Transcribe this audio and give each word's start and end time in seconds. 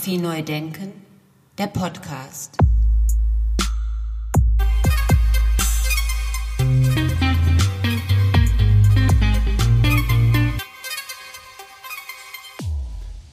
Fotografie 0.00 0.22
neu 0.22 0.42
denken, 0.42 0.92
der 1.58 1.66
Podcast. 1.66 2.56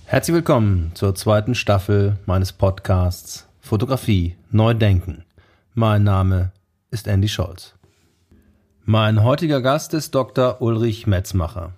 Herzlich 0.03 0.33
willkommen 0.35 0.91
zur 0.93 1.15
zweiten 1.15 1.55
Staffel 1.55 2.17
meines 2.25 2.51
Podcasts 2.51 3.47
Fotografie 3.61 4.35
neu 4.51 4.73
denken. 4.73 5.23
Mein 5.73 6.03
Name 6.03 6.51
ist 6.91 7.07
Andy 7.07 7.29
Scholz. 7.29 7.75
Mein 8.83 9.23
heutiger 9.23 9.61
Gast 9.61 9.93
ist 9.93 10.13
Dr. 10.13 10.61
Ulrich 10.61 11.07
Metzmacher. 11.07 11.71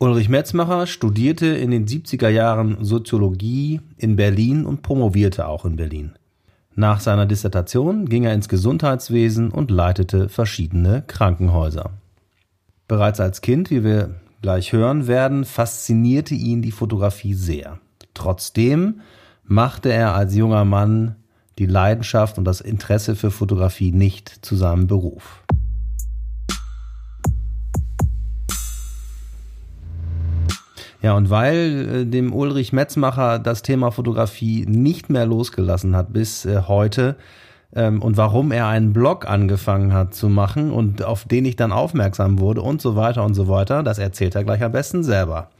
Ulrich 0.00 0.28
Metzmacher 0.28 0.86
studierte 0.86 1.46
in 1.46 1.72
den 1.72 1.86
70er 1.86 2.28
Jahren 2.28 2.84
Soziologie 2.84 3.80
in 3.96 4.14
Berlin 4.14 4.64
und 4.64 4.82
promovierte 4.82 5.48
auch 5.48 5.64
in 5.64 5.74
Berlin. 5.74 6.12
Nach 6.76 7.00
seiner 7.00 7.26
Dissertation 7.26 8.08
ging 8.08 8.22
er 8.22 8.32
ins 8.32 8.48
Gesundheitswesen 8.48 9.50
und 9.50 9.72
leitete 9.72 10.28
verschiedene 10.28 11.02
Krankenhäuser. 11.04 11.90
Bereits 12.86 13.18
als 13.18 13.40
Kind, 13.40 13.72
wie 13.72 13.82
wir 13.82 14.14
gleich 14.40 14.72
hören 14.72 15.08
werden, 15.08 15.44
faszinierte 15.44 16.36
ihn 16.36 16.62
die 16.62 16.70
Fotografie 16.70 17.34
sehr. 17.34 17.80
Trotzdem 18.14 19.00
machte 19.42 19.92
er 19.92 20.14
als 20.14 20.32
junger 20.36 20.64
Mann 20.64 21.16
die 21.58 21.66
Leidenschaft 21.66 22.38
und 22.38 22.44
das 22.44 22.60
Interesse 22.60 23.16
für 23.16 23.32
Fotografie 23.32 23.90
nicht 23.90 24.28
zu 24.28 24.54
seinem 24.54 24.86
Beruf. 24.86 25.42
Ja, 31.00 31.16
und 31.16 31.30
weil 31.30 31.88
äh, 31.88 32.04
dem 32.06 32.32
Ulrich 32.32 32.72
Metzmacher 32.72 33.38
das 33.38 33.62
Thema 33.62 33.90
Fotografie 33.90 34.66
nicht 34.66 35.10
mehr 35.10 35.26
losgelassen 35.26 35.94
hat 35.94 36.12
bis 36.12 36.44
äh, 36.44 36.62
heute 36.66 37.16
ähm, 37.74 38.02
und 38.02 38.16
warum 38.16 38.50
er 38.50 38.66
einen 38.66 38.92
Blog 38.92 39.28
angefangen 39.28 39.92
hat 39.92 40.14
zu 40.14 40.28
machen 40.28 40.72
und 40.72 41.04
auf 41.04 41.24
den 41.24 41.44
ich 41.44 41.56
dann 41.56 41.70
aufmerksam 41.70 42.40
wurde 42.40 42.62
und 42.62 42.82
so 42.82 42.96
weiter 42.96 43.24
und 43.24 43.34
so 43.34 43.48
weiter, 43.48 43.82
das 43.82 43.98
erzählt 43.98 44.34
er 44.34 44.44
gleich 44.44 44.62
am 44.62 44.72
besten 44.72 45.04
selber. 45.04 45.50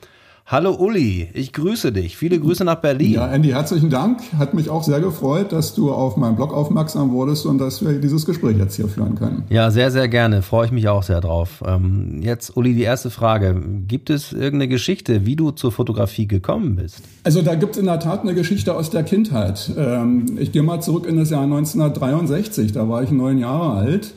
Hallo 0.50 0.74
Uli, 0.74 1.28
ich 1.34 1.52
grüße 1.52 1.92
dich. 1.92 2.16
Viele 2.16 2.41
Grüße 2.41 2.64
nach 2.64 2.77
Berlin. 2.77 3.12
Ja, 3.12 3.30
Andy, 3.30 3.50
herzlichen 3.50 3.91
Dank. 3.91 4.20
Hat 4.38 4.54
mich 4.54 4.70
auch 4.70 4.82
sehr 4.82 4.98
gefreut, 4.98 5.52
dass 5.52 5.74
du 5.74 5.92
auf 5.92 6.16
meinen 6.16 6.36
Blog 6.36 6.54
aufmerksam 6.54 7.12
wurdest 7.12 7.44
und 7.44 7.58
dass 7.58 7.84
wir 7.84 8.00
dieses 8.00 8.24
Gespräch 8.24 8.56
jetzt 8.56 8.76
hier 8.76 8.88
führen 8.88 9.14
können. 9.14 9.42
Ja, 9.50 9.70
sehr, 9.70 9.91
sehr 9.91 10.08
gerne. 10.08 10.41
Freue 10.41 10.64
ich 10.64 10.72
mich 10.72 10.88
auch 10.88 11.02
sehr 11.02 11.20
drauf. 11.20 11.62
Ähm, 11.66 12.22
jetzt, 12.22 12.56
Uli, 12.56 12.72
die 12.72 12.80
erste 12.80 13.10
Frage. 13.10 13.62
Gibt 13.86 14.08
es 14.08 14.32
irgendeine 14.32 14.69
Geschichte, 14.69 15.26
wie 15.26 15.36
du 15.36 15.50
zur 15.50 15.70
Fotografie 15.70 16.26
gekommen 16.26 16.76
bist? 16.76 17.02
Also 17.24 17.42
da 17.42 17.54
gibt 17.54 17.74
es 17.74 17.78
in 17.78 17.84
der 17.84 18.00
Tat 18.00 18.22
eine 18.22 18.32
Geschichte 18.32 18.74
aus 18.74 18.88
der 18.88 19.02
Kindheit. 19.02 19.70
Ähm, 19.76 20.38
ich 20.38 20.50
gehe 20.50 20.62
mal 20.62 20.80
zurück 20.80 21.06
in 21.06 21.19
das 21.19 21.28
Jahr 21.28 21.42
1963. 21.42 22.72
Da 22.72 22.88
war 22.88 23.02
ich 23.02 23.10
neun 23.10 23.36
Jahre 23.36 23.74
alt. 23.74 24.14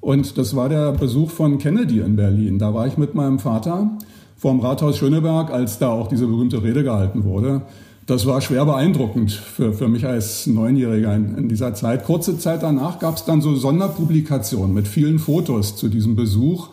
Und 0.00 0.38
das 0.38 0.56
war 0.56 0.70
der 0.70 0.92
Besuch 0.92 1.30
von 1.30 1.58
Kennedy 1.58 2.00
in 2.00 2.16
Berlin. 2.16 2.58
Da 2.58 2.72
war 2.72 2.86
ich 2.86 2.96
mit 2.96 3.14
meinem 3.14 3.38
Vater 3.38 3.90
vorm 4.36 4.60
Rathaus 4.60 4.98
Schöneberg, 4.98 5.50
als 5.50 5.78
da 5.78 5.88
auch 5.88 6.08
diese 6.08 6.26
berühmte 6.26 6.62
Rede 6.62 6.82
gehalten 6.82 7.24
wurde. 7.24 7.62
Das 8.06 8.26
war 8.26 8.42
schwer 8.42 8.66
beeindruckend 8.66 9.32
für, 9.32 9.72
für 9.72 9.88
mich 9.88 10.06
als 10.06 10.46
Neunjähriger 10.46 11.14
in, 11.14 11.36
in 11.36 11.48
dieser 11.48 11.72
Zeit. 11.72 12.04
Kurze 12.04 12.38
Zeit 12.38 12.62
danach 12.62 12.98
gab 12.98 13.16
es 13.16 13.24
dann 13.24 13.40
so 13.40 13.56
Sonderpublikationen 13.56 14.74
mit 14.74 14.86
vielen 14.86 15.18
Fotos 15.18 15.76
zu 15.76 15.88
diesem 15.88 16.14
Besuch. 16.14 16.68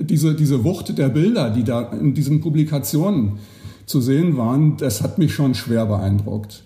Diese, 0.00 0.34
diese 0.34 0.62
Wucht 0.62 0.98
der 0.98 1.08
Bilder, 1.08 1.48
die 1.48 1.64
da 1.64 1.80
in 1.92 2.12
diesen 2.12 2.42
Publikationen 2.42 3.38
zu 3.86 4.02
sehen 4.02 4.36
waren, 4.36 4.76
das 4.76 5.02
hat 5.02 5.16
mich 5.16 5.32
schon 5.32 5.54
schwer 5.54 5.86
beeindruckt. 5.86 6.62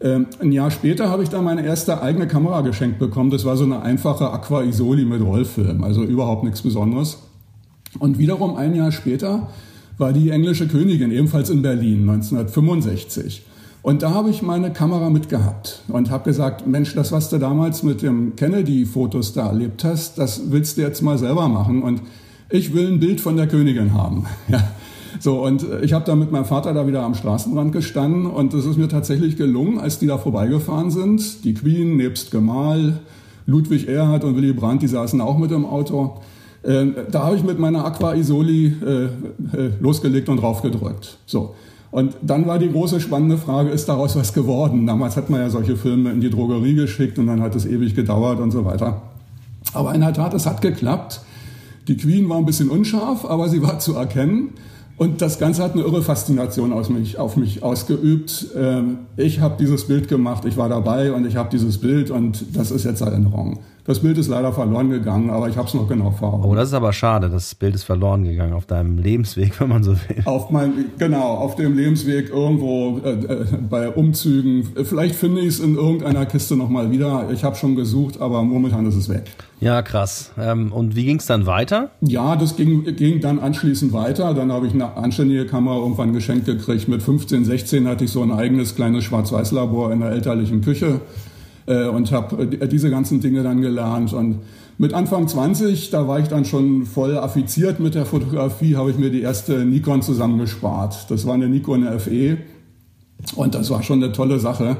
Ähm, 0.00 0.26
ein 0.38 0.52
Jahr 0.52 0.70
später 0.70 1.10
habe 1.10 1.24
ich 1.24 1.28
dann 1.28 1.44
meine 1.44 1.64
erste 1.64 2.02
eigene 2.02 2.28
Kamera 2.28 2.60
geschenkt 2.60 3.00
bekommen. 3.00 3.30
Das 3.30 3.44
war 3.44 3.56
so 3.56 3.64
eine 3.64 3.82
einfache 3.82 4.30
Aqua 4.30 4.62
Isoli 4.62 5.04
mit 5.04 5.22
Rollfilm, 5.22 5.82
also 5.82 6.04
überhaupt 6.04 6.44
nichts 6.44 6.62
Besonderes. 6.62 7.18
Und 7.98 8.18
wiederum 8.18 8.56
ein 8.56 8.74
Jahr 8.74 8.92
später 8.92 9.48
war 9.98 10.12
die 10.12 10.30
englische 10.30 10.66
Königin 10.66 11.10
ebenfalls 11.12 11.50
in 11.50 11.62
Berlin 11.62 12.08
1965. 12.08 13.42
Und 13.82 14.02
da 14.02 14.10
habe 14.10 14.30
ich 14.30 14.40
meine 14.40 14.72
Kamera 14.72 15.10
mitgehabt 15.10 15.82
und 15.88 16.10
habe 16.10 16.24
gesagt, 16.24 16.66
Mensch, 16.66 16.94
das, 16.94 17.12
was 17.12 17.28
du 17.28 17.38
damals 17.38 17.82
mit 17.82 18.00
dem 18.00 18.34
Kennedy-Fotos 18.34 19.34
da 19.34 19.48
erlebt 19.48 19.84
hast, 19.84 20.16
das 20.18 20.50
willst 20.50 20.78
du 20.78 20.80
jetzt 20.80 21.02
mal 21.02 21.18
selber 21.18 21.48
machen. 21.48 21.82
Und 21.82 22.00
ich 22.48 22.72
will 22.72 22.86
ein 22.86 22.98
Bild 22.98 23.20
von 23.20 23.36
der 23.36 23.46
Königin 23.46 23.94
haben. 23.94 24.26
Ja. 24.48 24.62
So, 25.20 25.44
und 25.44 25.64
ich 25.82 25.92
habe 25.92 26.04
da 26.04 26.16
mit 26.16 26.32
meinem 26.32 26.44
Vater 26.44 26.74
da 26.74 26.88
wieder 26.88 27.04
am 27.04 27.14
Straßenrand 27.14 27.72
gestanden 27.72 28.26
und 28.26 28.52
es 28.52 28.66
ist 28.66 28.76
mir 28.76 28.88
tatsächlich 28.88 29.36
gelungen, 29.36 29.78
als 29.78 30.00
die 30.00 30.08
da 30.08 30.18
vorbeigefahren 30.18 30.90
sind, 30.90 31.44
die 31.44 31.54
Queen 31.54 31.96
nebst 31.96 32.32
Gemahl, 32.32 32.98
Ludwig 33.46 33.86
Erhard 33.86 34.24
und 34.24 34.34
Willy 34.36 34.52
Brandt, 34.52 34.82
die 34.82 34.88
saßen 34.88 35.20
auch 35.20 35.38
mit 35.38 35.52
im 35.52 35.64
Auto. 35.64 36.16
Äh, 36.64 36.86
da 37.10 37.24
habe 37.24 37.36
ich 37.36 37.44
mit 37.44 37.58
meiner 37.58 37.84
Aqua 37.84 38.14
Isoli 38.14 38.74
äh, 38.84 39.04
äh, 39.04 39.08
losgelegt 39.80 40.28
und 40.28 40.38
draufgedrückt. 40.38 41.18
So. 41.26 41.54
Und 41.90 42.16
dann 42.22 42.46
war 42.46 42.58
die 42.58 42.70
große 42.70 43.00
spannende 43.00 43.38
Frage, 43.38 43.70
ist 43.70 43.88
daraus 43.88 44.16
was 44.16 44.32
geworden? 44.32 44.86
Damals 44.86 45.16
hat 45.16 45.30
man 45.30 45.40
ja 45.40 45.50
solche 45.50 45.76
Filme 45.76 46.10
in 46.10 46.20
die 46.20 46.30
Drogerie 46.30 46.74
geschickt 46.74 47.18
und 47.18 47.28
dann 47.28 47.40
hat 47.40 47.54
es 47.54 47.66
ewig 47.66 47.94
gedauert 47.94 48.40
und 48.40 48.50
so 48.50 48.64
weiter. 48.64 49.02
Aber 49.74 49.94
in 49.94 50.00
der 50.00 50.12
Tat, 50.12 50.34
es 50.34 50.46
hat 50.46 50.60
geklappt. 50.60 51.20
Die 51.86 51.96
Queen 51.96 52.28
war 52.28 52.38
ein 52.38 52.46
bisschen 52.46 52.70
unscharf, 52.70 53.24
aber 53.24 53.48
sie 53.48 53.62
war 53.62 53.78
zu 53.78 53.94
erkennen. 53.94 54.54
Und 54.96 55.22
das 55.22 55.38
Ganze 55.38 55.62
hat 55.62 55.74
eine 55.74 55.82
irre 55.82 56.02
Faszination 56.02 56.72
auf 56.72 56.88
mich, 56.88 57.18
auf 57.18 57.36
mich 57.36 57.62
ausgeübt. 57.62 58.46
Ähm, 58.56 58.98
ich 59.16 59.40
habe 59.40 59.56
dieses 59.58 59.86
Bild 59.86 60.08
gemacht, 60.08 60.44
ich 60.44 60.56
war 60.56 60.68
dabei 60.68 61.12
und 61.12 61.26
ich 61.26 61.36
habe 61.36 61.48
dieses 61.50 61.78
Bild 61.78 62.10
und 62.10 62.44
das 62.56 62.70
ist 62.70 62.84
jetzt 62.84 63.00
Erinnerung. 63.00 63.58
Das 63.86 64.00
Bild 64.00 64.16
ist 64.16 64.28
leider 64.28 64.50
verloren 64.50 64.88
gegangen, 64.88 65.28
aber 65.28 65.46
ich 65.50 65.58
habe 65.58 65.68
es 65.68 65.74
noch 65.74 65.86
genau 65.86 66.10
vor 66.10 66.32
Augen. 66.32 66.44
Oh, 66.44 66.54
das 66.54 66.68
ist 66.68 66.74
aber 66.74 66.94
schade. 66.94 67.28
Das 67.28 67.54
Bild 67.54 67.74
ist 67.74 67.84
verloren 67.84 68.24
gegangen 68.24 68.54
auf 68.54 68.64
deinem 68.64 68.96
Lebensweg, 68.96 69.60
wenn 69.60 69.68
man 69.68 69.84
so 69.84 69.92
will. 69.92 70.22
Auf 70.24 70.48
meinem, 70.48 70.86
genau, 70.98 71.34
auf 71.34 71.56
dem 71.56 71.76
Lebensweg 71.76 72.30
irgendwo 72.30 73.00
äh, 73.04 73.10
äh 73.10 73.44
bei 73.68 73.90
Umzügen. 73.90 74.68
Vielleicht 74.84 75.14
finde 75.14 75.42
ich 75.42 75.48
es 75.48 75.60
in 75.60 75.74
irgendeiner 75.74 76.24
Kiste 76.24 76.56
nochmal 76.56 76.90
wieder. 76.90 77.28
Ich 77.30 77.44
habe 77.44 77.56
schon 77.56 77.76
gesucht, 77.76 78.22
aber 78.22 78.42
momentan 78.42 78.86
ist 78.86 78.94
es 78.94 79.10
weg. 79.10 79.24
Ja, 79.60 79.82
krass. 79.82 80.32
Ähm, 80.38 80.72
und 80.72 80.96
wie 80.96 81.04
ging 81.04 81.18
es 81.18 81.26
dann 81.26 81.44
weiter? 81.44 81.90
Ja, 82.00 82.36
das 82.36 82.56
ging, 82.56 82.84
ging 82.96 83.20
dann 83.20 83.38
anschließend 83.38 83.92
weiter. 83.92 84.32
Dann 84.32 84.50
habe 84.50 84.66
ich 84.66 84.72
eine 84.72 84.96
anständige 84.96 85.44
Kamera 85.44 85.76
irgendwann 85.76 86.14
geschenkt 86.14 86.46
gekriegt. 86.46 86.88
Mit 86.88 87.02
15, 87.02 87.44
16 87.44 87.86
hatte 87.86 88.04
ich 88.04 88.10
so 88.10 88.22
ein 88.22 88.32
eigenes 88.32 88.76
kleines 88.76 89.04
Schwarz-Weiß-Labor 89.04 89.92
in 89.92 90.00
der 90.00 90.10
elterlichen 90.10 90.62
Küche 90.62 91.02
und 91.66 92.12
habe 92.12 92.42
äh, 92.42 92.68
diese 92.68 92.90
ganzen 92.90 93.20
Dinge 93.20 93.42
dann 93.42 93.60
gelernt. 93.60 94.12
Und 94.12 94.40
mit 94.76 94.92
Anfang 94.92 95.28
20, 95.28 95.90
da 95.90 96.08
war 96.08 96.18
ich 96.18 96.28
dann 96.28 96.44
schon 96.44 96.84
voll 96.84 97.16
affiziert 97.16 97.80
mit 97.80 97.94
der 97.94 98.06
Fotografie, 98.06 98.76
habe 98.76 98.90
ich 98.90 98.98
mir 98.98 99.10
die 99.10 99.22
erste 99.22 99.64
Nikon 99.64 100.02
zusammengespart. 100.02 101.10
Das 101.10 101.26
war 101.26 101.34
eine 101.34 101.48
Nikon 101.48 101.86
FE 101.98 102.38
und 103.36 103.54
das 103.54 103.70
war 103.70 103.82
schon 103.82 104.02
eine 104.02 104.12
tolle 104.12 104.38
Sache 104.38 104.76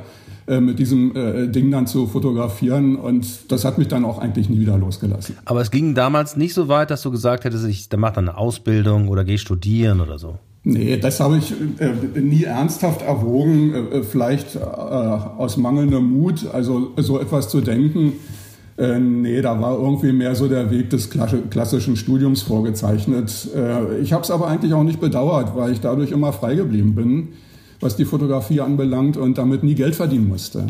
äh, 0.47 0.61
mit 0.61 0.79
diesem 0.79 1.17
äh, 1.17 1.49
Ding 1.49 1.71
dann 1.71 1.87
zu 1.87 2.07
fotografieren 2.07 2.97
und 2.97 3.51
das 3.51 3.65
hat 3.65 3.79
mich 3.79 3.89
dann 3.89 4.05
auch 4.05 4.19
eigentlich 4.19 4.51
nie 4.51 4.61
wieder 4.61 4.77
losgelassen. 4.77 5.37
Aber 5.47 5.61
es 5.61 5.71
ging 5.71 5.95
damals 5.95 6.37
nicht 6.37 6.53
so 6.53 6.69
weit, 6.69 6.91
dass 6.91 7.01
du 7.03 7.11
gesagt 7.11 7.45
hättest, 7.45 7.65
ich 7.65 7.89
da 7.89 7.97
mach 7.97 8.13
dann 8.13 8.29
eine 8.29 8.37
Ausbildung 8.37 9.09
oder 9.09 9.25
geh 9.25 9.39
studieren 9.39 10.01
oder 10.01 10.19
so. 10.19 10.39
Nee, 10.67 10.97
das 10.97 11.21
habe 11.21 11.37
ich 11.37 11.53
äh, 11.79 12.21
nie 12.21 12.45
ernsthaft 12.45 13.03
erwogen, 13.03 13.75
äh, 13.75 14.03
vielleicht 14.03 14.57
äh, 14.57 14.61
aus 14.61 15.59
mangelndem 15.59 16.11
Mut, 16.11 16.47
also 16.51 16.93
so 16.97 17.21
etwas 17.21 17.51
zu 17.51 17.61
denken. 17.61 18.15
Äh, 18.79 18.99
nee, 18.99 19.43
da 19.43 19.61
war 19.61 19.79
irgendwie 19.79 20.13
mehr 20.13 20.35
so 20.35 20.49
der 20.49 20.71
Weg 20.71 20.89
des 20.89 21.11
klassischen 21.11 21.97
Studiums 21.97 22.41
vorgezeichnet. 22.41 23.49
Äh, 23.55 23.99
ich 23.99 24.15
habe 24.15 24.23
es 24.23 24.31
aber 24.31 24.49
eigentlich 24.49 24.73
auch 24.73 24.85
nicht 24.85 25.01
bedauert, 25.01 25.55
weil 25.55 25.71
ich 25.71 25.81
dadurch 25.81 26.13
immer 26.13 26.33
frei 26.33 26.55
geblieben 26.55 26.95
bin, 26.95 27.29
was 27.81 27.97
die 27.97 28.07
Fotografie 28.07 28.63
anbelangt 28.63 29.19
und 29.19 29.37
damit 29.37 29.65
nie 29.65 29.75
Geld 29.75 29.95
verdienen 29.95 30.29
musste. 30.29 30.67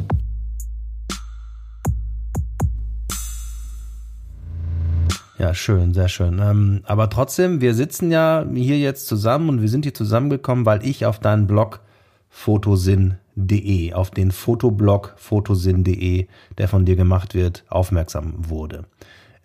Ja, 5.39 5.53
schön, 5.53 5.95
sehr 5.95 6.09
schön. 6.09 6.39
Ähm, 6.39 6.81
aber 6.85 7.11
trotzdem, 7.11 7.61
wir 7.61 7.75
sitzen 7.75 8.11
ja 8.11 8.47
hier 8.53 8.79
jetzt 8.79 9.09
zusammen 9.09 9.49
und 9.49 9.63
wir 9.63 9.69
sind 9.69 9.85
hier 9.85 9.95
zusammengekommen, 9.95 10.65
weil 10.65 10.87
ich 10.87 11.07
auf 11.07 11.19
deinen 11.19 11.47
Blog 11.47 11.81
fotosinn.de, 12.29 13.93
auf 13.95 14.11
den 14.11 14.31
Fotoblog 14.31 15.15
fotosinn.de, 15.17 16.27
der 16.59 16.69
von 16.69 16.85
dir 16.85 16.97
gemacht 16.97 17.35
wird, 17.35 17.65
aufmerksam 17.69 18.35
wurde. 18.49 18.85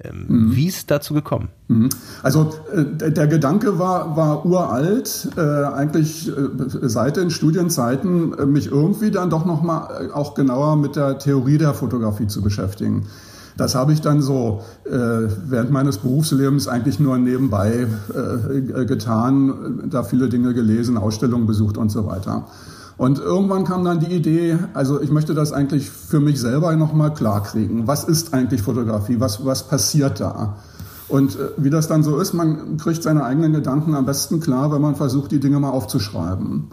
Ähm, 0.01 0.25
mhm. 0.27 0.55
Wie 0.55 0.67
ist 0.67 0.89
dazu 0.91 1.13
gekommen? 1.13 1.49
Mhm. 1.67 1.89
Also 2.23 2.53
äh, 2.73 3.11
der 3.11 3.27
Gedanke 3.27 3.79
war, 3.79 4.15
war 4.15 4.45
uralt, 4.45 5.29
äh, 5.35 5.41
eigentlich 5.41 6.29
äh, 6.29 6.33
seit 6.83 7.17
den 7.17 7.31
Studienzeiten, 7.31 8.37
äh, 8.37 8.45
mich 8.45 8.67
irgendwie 8.67 9.11
dann 9.11 9.29
doch 9.29 9.45
nochmal 9.45 10.07
äh, 10.07 10.11
auch 10.11 10.35
genauer 10.35 10.77
mit 10.77 10.95
der 10.95 11.19
Theorie 11.19 11.57
der 11.57 11.73
Fotografie 11.73 12.27
zu 12.27 12.41
beschäftigen. 12.41 13.07
Das 13.59 13.75
habe 13.75 13.91
ich 13.91 13.99
dann 13.99 14.21
so 14.21 14.61
äh, 14.85 14.91
während 14.91 15.71
meines 15.71 15.97
Berufslebens 15.97 16.69
eigentlich 16.69 16.99
nur 16.99 17.17
nebenbei 17.17 17.87
äh, 18.13 18.85
getan, 18.85 19.89
da 19.89 20.03
viele 20.03 20.29
Dinge 20.29 20.53
gelesen, 20.53 20.97
Ausstellungen 20.97 21.45
besucht 21.45 21.77
und 21.77 21.89
so 21.89 22.05
weiter. 22.05 22.45
Und 22.95 23.19
irgendwann 23.19 23.65
kam 23.65 23.83
dann 23.83 23.99
die 23.99 24.13
Idee, 24.13 24.57
also 24.73 25.01
ich 25.01 25.11
möchte 25.11 25.33
das 25.33 25.51
eigentlich 25.51 25.89
für 25.89 26.21
mich 26.21 26.39
selber 26.39 26.73
nochmal 26.75 27.13
klarkriegen. 27.13 27.85
Was 27.85 28.05
ist 28.05 28.33
eigentlich 28.33 28.61
Fotografie? 28.61 29.19
Was, 29.19 29.45
was 29.45 29.67
passiert 29.67 30.21
da? 30.21 30.55
Und 31.09 31.35
äh, 31.35 31.49
wie 31.57 31.69
das 31.69 31.89
dann 31.89 32.01
so 32.01 32.17
ist, 32.17 32.33
man 32.33 32.77
kriegt 32.77 33.03
seine 33.03 33.25
eigenen 33.25 33.51
Gedanken 33.51 33.93
am 33.93 34.05
besten 34.05 34.39
klar, 34.39 34.71
wenn 34.71 34.81
man 34.81 34.95
versucht, 34.95 35.31
die 35.31 35.41
Dinge 35.41 35.59
mal 35.59 35.71
aufzuschreiben. 35.71 36.69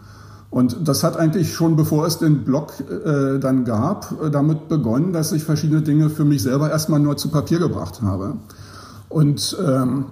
Und 0.57 0.89
das 0.89 1.05
hat 1.05 1.19
eigentlich 1.19 1.53
schon, 1.53 1.77
bevor 1.77 2.07
es 2.07 2.17
den 2.17 2.45
Blog 2.45 2.73
äh, 2.81 3.39
dann 3.39 3.67
gab, 3.67 4.15
äh, 4.25 4.31
damit 4.31 4.71
begonnen, 4.71 5.13
dass 5.13 5.33
ich 5.33 5.45
verschiedene 5.45 5.83
Dinge 5.83 6.09
für 6.09 6.25
mich 6.25 6.43
selber 6.43 6.71
erstmal 6.71 6.99
nur 6.99 7.19
zu 7.19 7.29
Papier 7.29 7.59
gebracht 7.59 8.01
habe. 8.01 8.37
Und 9.11 9.55
ähm, 9.63 10.07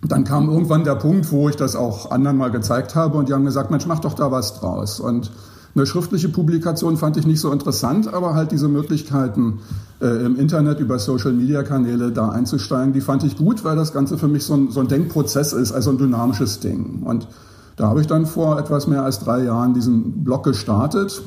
dann 0.00 0.24
kam 0.24 0.48
irgendwann 0.48 0.84
der 0.84 0.94
Punkt, 0.94 1.30
wo 1.30 1.50
ich 1.50 1.56
das 1.56 1.76
auch 1.76 2.10
anderen 2.10 2.38
mal 2.38 2.50
gezeigt 2.50 2.94
habe 2.94 3.18
und 3.18 3.28
die 3.28 3.34
haben 3.34 3.44
gesagt, 3.44 3.70
Mensch, 3.70 3.84
mach 3.84 3.98
doch 3.98 4.14
da 4.14 4.30
was 4.32 4.58
draus. 4.58 4.98
Und 4.98 5.30
eine 5.74 5.84
schriftliche 5.84 6.30
Publikation 6.30 6.96
fand 6.96 7.18
ich 7.18 7.26
nicht 7.26 7.40
so 7.40 7.52
interessant, 7.52 8.14
aber 8.14 8.32
halt 8.32 8.50
diese 8.50 8.68
Möglichkeiten 8.68 9.58
äh, 10.00 10.06
im 10.06 10.36
Internet 10.36 10.80
über 10.80 10.98
Social-Media-Kanäle 10.98 12.12
da 12.12 12.30
einzusteigen, 12.30 12.94
die 12.94 13.02
fand 13.02 13.24
ich 13.24 13.36
gut, 13.36 13.62
weil 13.62 13.76
das 13.76 13.92
Ganze 13.92 14.16
für 14.16 14.28
mich 14.28 14.44
so 14.44 14.54
ein, 14.54 14.70
so 14.70 14.80
ein 14.80 14.88
Denkprozess 14.88 15.52
ist, 15.52 15.70
also 15.70 15.90
ein 15.90 15.98
dynamisches 15.98 16.60
Ding. 16.60 17.02
Und 17.04 17.28
da 17.76 17.88
habe 17.88 18.00
ich 18.00 18.06
dann 18.06 18.26
vor 18.26 18.58
etwas 18.58 18.86
mehr 18.86 19.02
als 19.02 19.20
drei 19.20 19.44
Jahren 19.44 19.74
diesen 19.74 20.24
Blog 20.24 20.44
gestartet, 20.44 21.22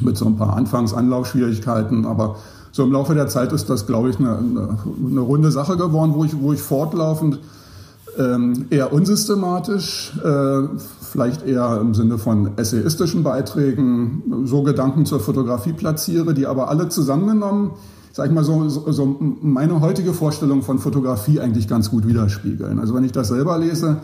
mit 0.00 0.16
so 0.16 0.26
ein 0.26 0.36
paar 0.36 0.56
Anfangsanlaufschwierigkeiten, 0.56 2.06
aber 2.06 2.36
so 2.72 2.84
im 2.84 2.92
Laufe 2.92 3.14
der 3.14 3.28
Zeit 3.28 3.52
ist 3.52 3.68
das, 3.70 3.86
glaube 3.86 4.10
ich, 4.10 4.18
eine, 4.18 4.38
eine, 4.38 4.78
eine 5.10 5.20
runde 5.20 5.50
Sache 5.50 5.76
geworden, 5.76 6.12
wo 6.14 6.24
ich, 6.24 6.38
wo 6.40 6.52
ich 6.52 6.60
fortlaufend 6.60 7.40
ähm, 8.18 8.66
eher 8.70 8.92
unsystematisch, 8.92 10.12
äh, 10.24 10.62
vielleicht 11.00 11.46
eher 11.46 11.78
im 11.80 11.94
Sinne 11.94 12.18
von 12.18 12.56
essayistischen 12.56 13.22
Beiträgen, 13.22 14.44
so 14.44 14.62
Gedanken 14.62 15.06
zur 15.06 15.20
Fotografie 15.20 15.72
platziere, 15.72 16.34
die 16.34 16.46
aber 16.46 16.68
alle 16.68 16.88
zusammengenommen, 16.88 17.70
sag 18.12 18.26
ich 18.26 18.32
mal 18.32 18.44
so, 18.44 18.68
so, 18.68 18.90
so 18.90 19.16
meine 19.40 19.80
heutige 19.80 20.12
Vorstellung 20.12 20.62
von 20.62 20.78
Fotografie 20.78 21.40
eigentlich 21.40 21.68
ganz 21.68 21.90
gut 21.90 22.06
widerspiegeln. 22.06 22.78
Also 22.78 22.94
wenn 22.94 23.04
ich 23.04 23.12
das 23.12 23.28
selber 23.28 23.58
lese, 23.58 23.98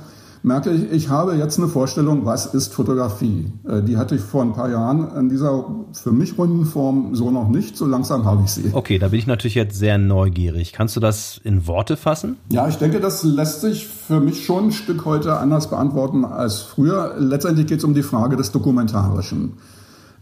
merke 0.44 0.70
ich, 0.70 0.92
ich 0.92 1.08
habe 1.08 1.34
jetzt 1.34 1.58
eine 1.58 1.68
Vorstellung, 1.68 2.26
was 2.26 2.46
ist 2.46 2.74
Fotografie. 2.74 3.46
Äh, 3.66 3.82
die 3.82 3.96
hatte 3.96 4.14
ich 4.14 4.20
vor 4.20 4.42
ein 4.42 4.52
paar 4.52 4.70
Jahren 4.70 5.08
in 5.16 5.28
dieser 5.28 5.64
für 5.92 6.12
mich 6.12 6.36
runden 6.36 6.66
Form 6.66 7.14
so 7.14 7.30
noch 7.30 7.48
nicht. 7.48 7.76
So 7.76 7.86
langsam 7.86 8.24
habe 8.26 8.42
ich 8.44 8.50
sie. 8.50 8.70
Okay, 8.72 8.98
da 8.98 9.08
bin 9.08 9.18
ich 9.18 9.26
natürlich 9.26 9.54
jetzt 9.54 9.78
sehr 9.78 9.96
neugierig. 9.96 10.72
Kannst 10.72 10.96
du 10.96 11.00
das 11.00 11.40
in 11.42 11.66
Worte 11.66 11.96
fassen? 11.96 12.36
Ja, 12.50 12.68
ich 12.68 12.76
denke, 12.76 13.00
das 13.00 13.22
lässt 13.24 13.62
sich 13.62 13.86
für 13.86 14.20
mich 14.20 14.44
schon 14.44 14.66
ein 14.66 14.72
Stück 14.72 15.06
heute 15.06 15.38
anders 15.38 15.70
beantworten 15.70 16.24
als 16.26 16.58
früher. 16.58 17.14
Letztendlich 17.18 17.66
geht 17.66 17.78
es 17.78 17.84
um 17.84 17.94
die 17.94 18.02
Frage 18.02 18.36
des 18.36 18.52
Dokumentarischen. 18.52 19.54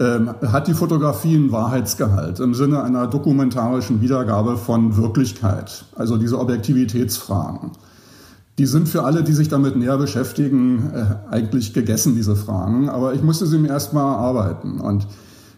Ähm, 0.01 0.31
hat 0.47 0.69
die 0.69 0.75
Fotografie 0.75 1.35
einen 1.35 1.53
Wahrheitsgehalt 1.53 2.39
im 2.39 2.55
Sinne 2.55 2.83
einer 2.83 3.09
dokumentarischen 3.09 4.01
Wiedergabe 4.01 4.57
von 4.57 4.97
Wirklichkeit, 4.97 5.85
also 5.97 6.17
diese 6.17 6.39
Objektivitätsfragen? 6.39 7.73
Die 8.59 8.67
sind 8.67 8.89
für 8.89 9.05
alle, 9.05 9.25
die 9.25 9.33
sich 9.33 9.49
damit 9.49 9.77
näher 9.77 9.97
beschäftigen, 9.97 10.91
äh, 10.95 11.33
eigentlich 11.33 11.73
gegessen, 11.73 12.15
diese 12.15 12.37
Fragen. 12.37 12.91
Aber 12.91 13.15
ich 13.15 13.23
musste 13.23 13.47
sie 13.47 13.59
mir 13.59 13.69
erstmal 13.69 14.13
erarbeiten. 14.13 14.79
Und 14.79 15.07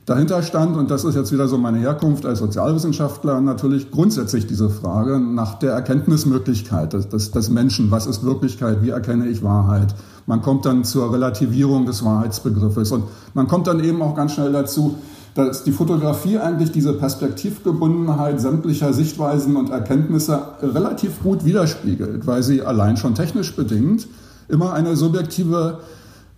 dahinter 0.06 0.42
stand, 0.44 0.76
und 0.76 0.92
das 0.92 1.02
ist 1.04 1.16
jetzt 1.16 1.32
wieder 1.32 1.48
so 1.48 1.58
meine 1.58 1.78
Herkunft 1.78 2.24
als 2.24 2.38
Sozialwissenschaftler, 2.38 3.40
natürlich 3.40 3.90
grundsätzlich 3.90 4.46
diese 4.46 4.70
Frage 4.70 5.18
nach 5.18 5.58
der 5.58 5.72
Erkenntnismöglichkeit 5.72 6.92
des, 6.92 7.08
des, 7.08 7.32
des 7.32 7.50
Menschen. 7.50 7.90
Was 7.90 8.06
ist 8.06 8.24
Wirklichkeit? 8.24 8.82
Wie 8.82 8.90
erkenne 8.90 9.26
ich 9.26 9.42
Wahrheit? 9.42 9.94
Man 10.26 10.40
kommt 10.40 10.64
dann 10.64 10.84
zur 10.84 11.12
Relativierung 11.12 11.86
des 11.86 12.04
Wahrheitsbegriffes. 12.04 12.92
Und 12.92 13.04
man 13.34 13.48
kommt 13.48 13.66
dann 13.66 13.82
eben 13.82 14.02
auch 14.02 14.14
ganz 14.14 14.34
schnell 14.34 14.52
dazu, 14.52 14.98
dass 15.34 15.64
die 15.64 15.72
Fotografie 15.72 16.38
eigentlich 16.38 16.70
diese 16.70 16.92
Perspektivgebundenheit 16.92 18.40
sämtlicher 18.40 18.92
Sichtweisen 18.92 19.56
und 19.56 19.70
Erkenntnisse 19.70 20.40
relativ 20.62 21.22
gut 21.22 21.44
widerspiegelt, 21.44 22.26
weil 22.26 22.42
sie 22.42 22.62
allein 22.62 22.96
schon 22.96 23.14
technisch 23.14 23.54
bedingt 23.56 24.06
immer 24.48 24.72
eine 24.74 24.94
subjektive 24.94 25.78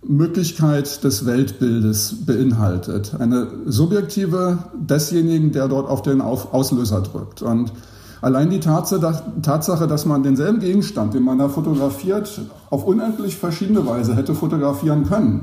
Möglichkeit 0.07 1.03
des 1.03 1.25
Weltbildes 1.25 2.25
beinhaltet. 2.25 3.13
Eine 3.19 3.47
subjektive 3.65 4.59
desjenigen, 4.73 5.51
der 5.51 5.67
dort 5.67 5.89
auf 5.89 6.01
den 6.01 6.21
Auslöser 6.21 7.01
drückt. 7.01 7.41
Und 7.41 7.73
allein 8.21 8.49
die 8.49 8.59
Tatsache, 8.59 9.87
dass 9.87 10.05
man 10.05 10.23
denselben 10.23 10.59
Gegenstand, 10.59 11.13
den 11.13 11.23
man 11.23 11.37
da 11.37 11.49
fotografiert, 11.49 12.41
auf 12.69 12.85
unendlich 12.85 13.35
verschiedene 13.35 13.85
Weise 13.85 14.15
hätte 14.15 14.33
fotografieren 14.33 15.05
können, 15.05 15.41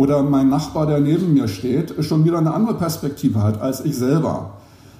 oder 0.00 0.22
mein 0.22 0.48
Nachbar, 0.48 0.86
der 0.86 0.98
neben 0.98 1.34
mir 1.34 1.46
steht, 1.46 1.94
schon 2.02 2.24
wieder 2.24 2.38
eine 2.38 2.54
andere 2.54 2.72
Perspektive 2.72 3.42
hat 3.42 3.60
als 3.60 3.84
ich 3.84 3.94
selber. 3.94 4.52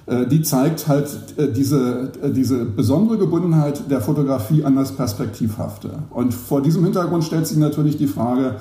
Äh, 0.05 0.27
die 0.27 0.43
zeigt 0.43 0.87
halt 0.87 1.07
äh, 1.37 1.51
diese, 1.51 2.11
äh, 2.21 2.29
diese 2.29 2.65
besondere 2.65 3.17
Gebundenheit 3.17 3.89
der 3.89 3.99
Fotografie 4.01 4.63
an 4.63 4.75
das 4.75 4.91
Perspektivhafte. 4.91 5.89
Und 6.11 6.35
vor 6.35 6.61
diesem 6.61 6.83
Hintergrund 6.83 7.23
stellt 7.23 7.47
sich 7.47 7.57
natürlich 7.57 7.97
die 7.97 8.05
Frage, 8.05 8.57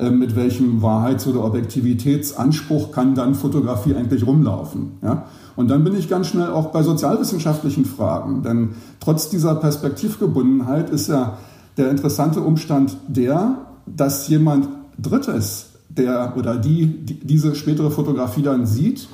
mit 0.00 0.36
welchem 0.36 0.80
Wahrheits- 0.80 1.26
oder 1.26 1.42
Objektivitätsanspruch 1.42 2.92
kann 2.92 3.16
dann 3.16 3.34
Fotografie 3.34 3.96
eigentlich 3.96 4.24
rumlaufen. 4.24 4.92
Ja? 5.02 5.24
Und 5.56 5.72
dann 5.72 5.82
bin 5.82 5.96
ich 5.96 6.08
ganz 6.08 6.28
schnell 6.28 6.50
auch 6.50 6.66
bei 6.66 6.84
sozialwissenschaftlichen 6.84 7.84
Fragen. 7.84 8.44
Denn 8.44 8.74
trotz 9.00 9.28
dieser 9.28 9.56
Perspektivgebundenheit 9.56 10.90
ist 10.90 11.08
ja 11.08 11.38
der 11.78 11.90
interessante 11.90 12.42
Umstand 12.42 12.96
der, 13.08 13.56
dass 13.86 14.28
jemand 14.28 14.68
Drittes 14.98 15.67
der 15.88 16.34
oder 16.36 16.56
die, 16.56 16.86
die 16.86 17.18
diese 17.20 17.54
spätere 17.54 17.90
Fotografie 17.90 18.42
dann 18.42 18.66
sieht, 18.66 19.08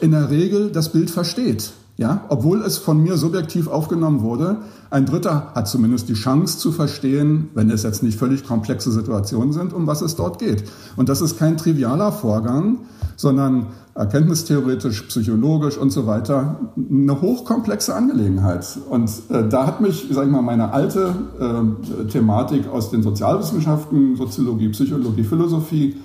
in 0.00 0.12
der 0.12 0.30
Regel 0.30 0.70
das 0.70 0.92
Bild 0.92 1.10
versteht. 1.10 1.72
Ja, 1.96 2.26
obwohl 2.28 2.62
es 2.62 2.78
von 2.78 3.02
mir 3.02 3.16
subjektiv 3.16 3.66
aufgenommen 3.66 4.20
wurde, 4.20 4.58
ein 4.88 5.04
Dritter 5.04 5.50
hat 5.56 5.66
zumindest 5.66 6.08
die 6.08 6.14
Chance 6.14 6.56
zu 6.58 6.70
verstehen, 6.70 7.48
wenn 7.54 7.70
es 7.70 7.82
jetzt 7.82 8.04
nicht 8.04 8.16
völlig 8.16 8.46
komplexe 8.46 8.92
Situationen 8.92 9.52
sind, 9.52 9.72
um 9.72 9.88
was 9.88 10.00
es 10.00 10.14
dort 10.14 10.38
geht. 10.38 10.62
Und 10.94 11.08
das 11.08 11.20
ist 11.20 11.40
kein 11.40 11.56
trivialer 11.56 12.12
Vorgang, 12.12 12.78
sondern 13.16 13.66
erkenntnistheoretisch, 13.96 15.02
psychologisch 15.08 15.76
und 15.76 15.90
so 15.90 16.06
weiter 16.06 16.70
eine 16.76 17.20
hochkomplexe 17.20 17.96
Angelegenheit. 17.96 18.78
Und 18.88 19.10
äh, 19.28 19.48
da 19.48 19.66
hat 19.66 19.80
mich, 19.80 20.06
sag 20.12 20.26
ich 20.26 20.30
mal, 20.30 20.40
meine 20.40 20.72
alte 20.72 21.16
äh, 21.40 22.04
Thematik 22.04 22.68
aus 22.68 22.92
den 22.92 23.02
Sozialwissenschaften, 23.02 24.14
Soziologie, 24.14 24.68
Psychologie, 24.68 25.24
Philosophie 25.24 25.96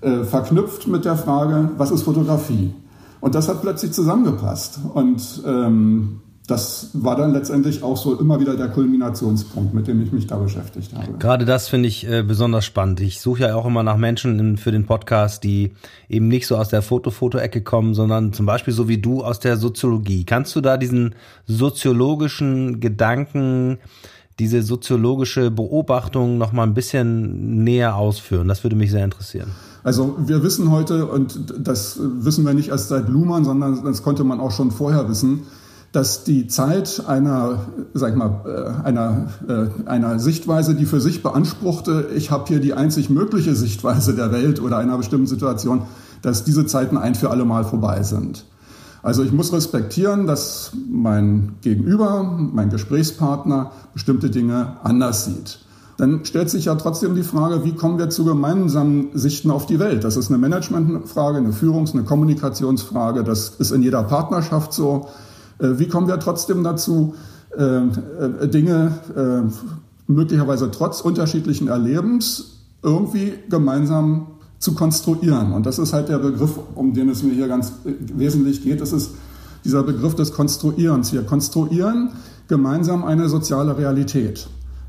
äh, 0.00 0.24
verknüpft 0.24 0.86
mit 0.86 1.04
der 1.04 1.16
Frage, 1.16 1.70
was 1.76 1.90
ist 1.90 2.02
Fotografie? 2.02 2.74
Und 3.20 3.34
das 3.34 3.48
hat 3.48 3.62
plötzlich 3.62 3.92
zusammengepasst. 3.92 4.78
Und 4.94 5.42
ähm, 5.44 6.20
das 6.48 6.90
war 6.94 7.14
dann 7.14 7.32
letztendlich 7.32 7.82
auch 7.82 7.96
so 7.96 8.18
immer 8.18 8.40
wieder 8.40 8.56
der 8.56 8.68
Kulminationspunkt, 8.68 9.74
mit 9.74 9.86
dem 9.86 10.02
ich 10.02 10.12
mich 10.12 10.26
da 10.26 10.36
beschäftigt 10.36 10.94
habe. 10.94 11.18
Gerade 11.18 11.44
das 11.44 11.68
finde 11.68 11.88
ich 11.88 12.08
äh, 12.08 12.22
besonders 12.22 12.64
spannend. 12.64 13.00
Ich 13.00 13.20
suche 13.20 13.42
ja 13.42 13.54
auch 13.54 13.66
immer 13.66 13.82
nach 13.82 13.98
Menschen 13.98 14.38
in, 14.38 14.56
für 14.56 14.72
den 14.72 14.86
Podcast, 14.86 15.44
die 15.44 15.72
eben 16.08 16.28
nicht 16.28 16.46
so 16.46 16.56
aus 16.56 16.70
der 16.70 16.80
Foto-Foto-Ecke 16.80 17.62
kommen, 17.62 17.92
sondern 17.92 18.32
zum 18.32 18.46
Beispiel 18.46 18.72
so 18.72 18.88
wie 18.88 18.98
du 18.98 19.22
aus 19.22 19.40
der 19.40 19.58
Soziologie. 19.58 20.24
Kannst 20.24 20.56
du 20.56 20.62
da 20.62 20.78
diesen 20.78 21.14
soziologischen 21.46 22.80
Gedanken 22.80 23.78
diese 24.38 24.62
soziologische 24.62 25.50
Beobachtung 25.50 26.38
noch 26.38 26.52
mal 26.52 26.62
ein 26.62 26.74
bisschen 26.74 27.64
näher 27.64 27.96
ausführen. 27.96 28.48
Das 28.48 28.62
würde 28.62 28.76
mich 28.76 28.90
sehr 28.90 29.04
interessieren. 29.04 29.50
Also 29.84 30.16
wir 30.18 30.42
wissen 30.42 30.70
heute, 30.70 31.06
und 31.06 31.54
das 31.58 31.98
wissen 32.00 32.44
wir 32.44 32.54
nicht 32.54 32.68
erst 32.68 32.88
seit 32.88 33.08
Luhmann, 33.08 33.44
sondern 33.44 33.84
das 33.84 34.02
konnte 34.02 34.24
man 34.24 34.40
auch 34.40 34.50
schon 34.50 34.70
vorher 34.70 35.08
wissen, 35.08 35.42
dass 35.92 36.24
die 36.24 36.46
Zeit 36.48 37.04
einer, 37.06 37.60
sag 37.94 38.10
ich 38.10 38.16
mal, 38.16 38.42
äh, 38.44 38.86
einer, 38.86 39.28
äh, 39.48 39.88
einer 39.88 40.18
Sichtweise, 40.18 40.74
die 40.74 40.84
für 40.84 41.00
sich 41.00 41.22
beanspruchte, 41.22 42.08
ich 42.14 42.30
habe 42.30 42.44
hier 42.48 42.60
die 42.60 42.74
einzig 42.74 43.08
mögliche 43.08 43.54
Sichtweise 43.54 44.14
der 44.14 44.30
Welt 44.32 44.60
oder 44.60 44.76
einer 44.76 44.98
bestimmten 44.98 45.26
Situation, 45.26 45.82
dass 46.20 46.44
diese 46.44 46.66
Zeiten 46.66 46.98
ein 46.98 47.14
für 47.14 47.30
alle 47.30 47.44
Mal 47.44 47.64
vorbei 47.64 48.02
sind. 48.02 48.44
Also 49.02 49.22
ich 49.22 49.32
muss 49.32 49.52
respektieren, 49.52 50.26
dass 50.26 50.72
mein 50.90 51.54
Gegenüber, 51.62 52.22
mein 52.22 52.68
Gesprächspartner 52.68 53.70
bestimmte 53.94 54.28
Dinge 54.28 54.76
anders 54.82 55.24
sieht. 55.24 55.60
Dann 55.98 56.24
stellt 56.24 56.48
sich 56.48 56.66
ja 56.66 56.76
trotzdem 56.76 57.16
die 57.16 57.24
Frage, 57.24 57.64
wie 57.64 57.72
kommen 57.72 57.98
wir 57.98 58.08
zu 58.08 58.24
gemeinsamen 58.24 59.08
Sichten 59.14 59.50
auf 59.50 59.66
die 59.66 59.80
Welt? 59.80 60.04
Das 60.04 60.16
ist 60.16 60.28
eine 60.28 60.38
Managementfrage, 60.38 61.38
eine 61.38 61.52
Führungs-, 61.52 61.92
eine 61.92 62.04
Kommunikationsfrage, 62.04 63.24
das 63.24 63.50
ist 63.58 63.72
in 63.72 63.82
jeder 63.82 64.04
Partnerschaft 64.04 64.72
so. 64.72 65.08
Äh, 65.58 65.78
wie 65.78 65.88
kommen 65.88 66.06
wir 66.06 66.20
trotzdem 66.20 66.62
dazu, 66.62 67.14
äh, 67.56 67.64
äh, 67.64 68.48
Dinge 68.48 68.92
möglicherweise 70.06 70.70
trotz 70.70 71.00
unterschiedlichen 71.02 71.68
Erlebens 71.68 72.58
irgendwie 72.82 73.34
gemeinsam 73.50 74.28
zu 74.58 74.74
konstruieren. 74.74 75.52
Und 75.52 75.66
das 75.66 75.78
ist 75.78 75.92
halt 75.92 76.08
der 76.08 76.18
Begriff, 76.18 76.58
um 76.74 76.94
den 76.94 77.10
es 77.10 77.22
mir 77.22 77.34
hier 77.34 77.48
ganz 77.48 77.72
wesentlich 77.84 78.62
geht. 78.62 78.80
Das 78.80 78.92
ist 78.92 79.10
dieser 79.64 79.82
Begriff 79.82 80.14
des 80.14 80.32
Konstruierens. 80.32 81.12
Wir 81.12 81.24
konstruieren 81.24 82.12
gemeinsam 82.46 83.04
eine 83.04 83.28
soziale 83.28 83.76
Realität. 83.76 84.48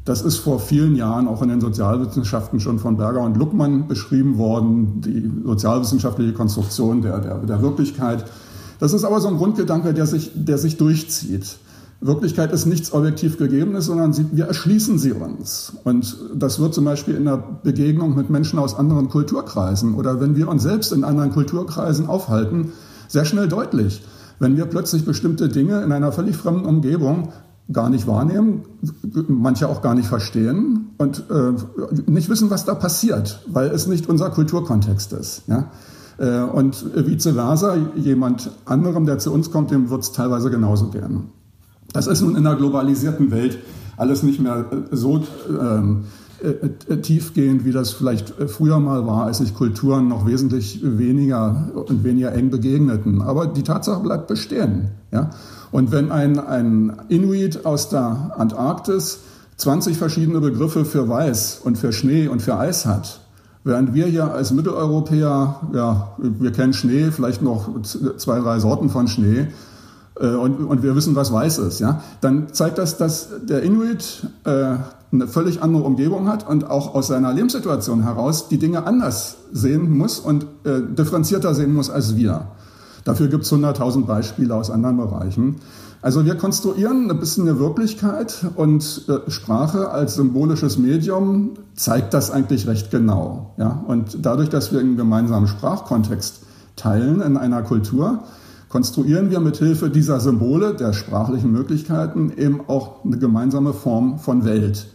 Das 0.09 0.23
ist 0.23 0.37
vor 0.37 0.59
vielen 0.59 0.95
Jahren 0.95 1.27
auch 1.27 1.43
in 1.43 1.49
den 1.49 1.61
Sozialwissenschaften 1.61 2.59
schon 2.59 2.79
von 2.79 2.97
Berger 2.97 3.21
und 3.21 3.37
Luckmann 3.37 3.87
beschrieben 3.87 4.39
worden, 4.39 5.01
die 5.01 5.31
sozialwissenschaftliche 5.45 6.33
Konstruktion 6.33 7.03
der, 7.03 7.19
der, 7.19 7.37
der 7.37 7.61
Wirklichkeit. 7.61 8.25
Das 8.79 8.93
ist 8.93 9.03
aber 9.03 9.21
so 9.21 9.27
ein 9.27 9.37
Grundgedanke, 9.37 9.93
der 9.93 10.07
sich, 10.07 10.31
der 10.33 10.57
sich 10.57 10.77
durchzieht. 10.77 11.57
Wirklichkeit 12.01 12.51
ist 12.51 12.65
nichts 12.65 12.91
objektiv 12.91 13.37
Gegebenes, 13.37 13.85
sondern 13.85 14.11
sie, 14.11 14.25
wir 14.31 14.45
erschließen 14.45 14.97
sie 14.97 15.11
uns. 15.11 15.73
Und 15.83 16.17
das 16.33 16.59
wird 16.59 16.73
zum 16.73 16.85
Beispiel 16.85 17.13
in 17.13 17.25
der 17.25 17.43
Begegnung 17.61 18.15
mit 18.15 18.31
Menschen 18.31 18.57
aus 18.57 18.73
anderen 18.73 19.09
Kulturkreisen 19.09 19.93
oder 19.93 20.19
wenn 20.19 20.35
wir 20.35 20.47
uns 20.47 20.63
selbst 20.63 20.91
in 20.91 21.03
anderen 21.03 21.29
Kulturkreisen 21.29 22.07
aufhalten, 22.07 22.71
sehr 23.07 23.25
schnell 23.25 23.47
deutlich. 23.47 24.01
Wenn 24.39 24.57
wir 24.57 24.65
plötzlich 24.65 25.05
bestimmte 25.05 25.49
Dinge 25.49 25.83
in 25.83 25.91
einer 25.91 26.11
völlig 26.11 26.35
fremden 26.35 26.65
Umgebung 26.65 27.29
gar 27.71 27.89
nicht 27.89 28.07
wahrnehmen, 28.07 28.63
manche 29.27 29.67
auch 29.67 29.81
gar 29.81 29.93
nicht 29.93 30.07
verstehen 30.07 30.89
und 30.97 31.23
äh, 31.29 31.53
nicht 32.09 32.29
wissen, 32.29 32.49
was 32.49 32.65
da 32.65 32.73
passiert, 32.73 33.43
weil 33.47 33.67
es 33.67 33.85
nicht 33.87 34.09
unser 34.09 34.31
Kulturkontext 34.31 35.13
ist. 35.13 35.43
Ja? 35.47 35.69
Äh, 36.17 36.41
und 36.41 36.83
vice 36.95 37.33
versa, 37.33 37.77
jemand 37.95 38.51
anderem, 38.65 39.05
der 39.05 39.19
zu 39.19 39.31
uns 39.31 39.51
kommt, 39.51 39.71
dem 39.71 39.89
wird 39.89 40.01
es 40.01 40.11
teilweise 40.11 40.49
genauso 40.49 40.89
gern. 40.89 41.29
Das 41.93 42.07
ist 42.07 42.21
nun 42.21 42.35
in 42.35 42.43
der 42.43 42.55
globalisierten 42.55 43.31
Welt 43.31 43.59
alles 43.97 44.23
nicht 44.23 44.39
mehr 44.39 44.65
äh, 44.71 44.95
so 44.95 45.21
ähm, 45.49 46.05
äh, 46.41 46.97
tiefgehend, 46.97 47.65
wie 47.65 47.71
das 47.71 47.91
vielleicht 47.91 48.33
früher 48.47 48.79
mal 48.79 49.05
war, 49.05 49.25
als 49.25 49.39
sich 49.39 49.53
Kulturen 49.53 50.07
noch 50.07 50.25
wesentlich 50.25 50.81
weniger 50.83 51.69
und 51.73 52.03
weniger 52.03 52.33
eng 52.33 52.49
begegneten. 52.49 53.21
Aber 53.21 53.45
die 53.45 53.63
Tatsache 53.63 54.01
bleibt 54.01 54.27
bestehen. 54.27 54.89
Ja? 55.11 55.31
Und 55.71 55.91
wenn 55.91 56.11
ein, 56.11 56.39
ein 56.39 57.01
Inuit 57.09 57.65
aus 57.65 57.89
der 57.89 58.33
Antarktis 58.37 59.19
20 59.57 59.97
verschiedene 59.97 60.39
Begriffe 60.39 60.85
für 60.85 61.09
Weiß 61.09 61.61
und 61.63 61.77
für 61.77 61.91
Schnee 61.91 62.27
und 62.27 62.41
für 62.41 62.57
Eis 62.57 62.85
hat, 62.85 63.19
während 63.63 63.93
wir 63.93 64.05
hier 64.07 64.31
als 64.31 64.51
Mitteleuropäer, 64.51 65.59
ja, 65.73 66.15
wir 66.17 66.51
kennen 66.51 66.73
Schnee, 66.73 67.11
vielleicht 67.11 67.41
noch 67.41 67.69
zwei, 67.83 68.39
drei 68.39 68.59
Sorten 68.59 68.89
von 68.89 69.07
Schnee, 69.07 69.47
äh, 70.19 70.27
und, 70.27 70.65
und 70.65 70.83
wir 70.83 70.95
wissen, 70.95 71.15
was 71.15 71.31
weiß 71.31 71.59
ist, 71.59 71.79
ja, 71.79 72.01
dann 72.21 72.53
zeigt 72.53 72.77
das, 72.77 72.97
dass 72.97 73.29
der 73.43 73.63
Inuit 73.63 74.27
äh, 74.45 74.75
eine 75.11 75.27
völlig 75.27 75.61
andere 75.61 75.83
Umgebung 75.83 76.27
hat 76.27 76.47
und 76.47 76.69
auch 76.69 76.93
aus 76.93 77.07
seiner 77.07 77.33
Lebenssituation 77.33 78.03
heraus 78.03 78.47
die 78.47 78.59
Dinge 78.59 78.85
anders 78.85 79.37
sehen 79.51 79.97
muss 79.97 80.19
und 80.19 80.43
äh, 80.63 80.81
differenzierter 80.81 81.55
sehen 81.55 81.73
muss 81.73 81.89
als 81.89 82.15
wir. 82.15 82.47
Dafür 83.03 83.27
gibt 83.27 83.43
es 83.45 83.53
100.000 83.53 84.05
Beispiele 84.05 84.55
aus 84.55 84.69
anderen 84.69 84.97
Bereichen. 84.97 85.57
Also 86.01 86.25
wir 86.25 86.35
konstruieren 86.35 87.11
ein 87.11 87.19
bisschen 87.19 87.47
eine 87.47 87.59
Wirklichkeit 87.59 88.45
und 88.55 89.05
äh, 89.09 89.29
Sprache 89.29 89.89
als 89.89 90.15
symbolisches 90.15 90.77
Medium 90.77 91.51
zeigt 91.75 92.13
das 92.13 92.31
eigentlich 92.31 92.67
recht 92.67 92.89
genau. 92.89 93.53
Ja? 93.57 93.83
Und 93.85 94.25
dadurch, 94.25 94.49
dass 94.49 94.71
wir 94.71 94.79
einen 94.79 94.95
gemeinsamen 94.95 95.47
Sprachkontext 95.47 96.41
teilen 96.77 97.21
in 97.21 97.35
einer 97.35 97.63
Kultur, 97.63 98.23
konstruieren 98.69 99.29
wir 99.29 99.41
mit 99.41 99.57
Hilfe 99.57 99.89
dieser 99.89 100.21
Symbole, 100.21 100.73
der 100.73 100.93
sprachlichen 100.93 101.51
Möglichkeiten, 101.51 102.31
eben 102.37 102.61
auch 102.67 103.03
eine 103.03 103.17
gemeinsame 103.17 103.73
Form 103.73 104.19
von 104.19 104.45
Welt. 104.45 104.87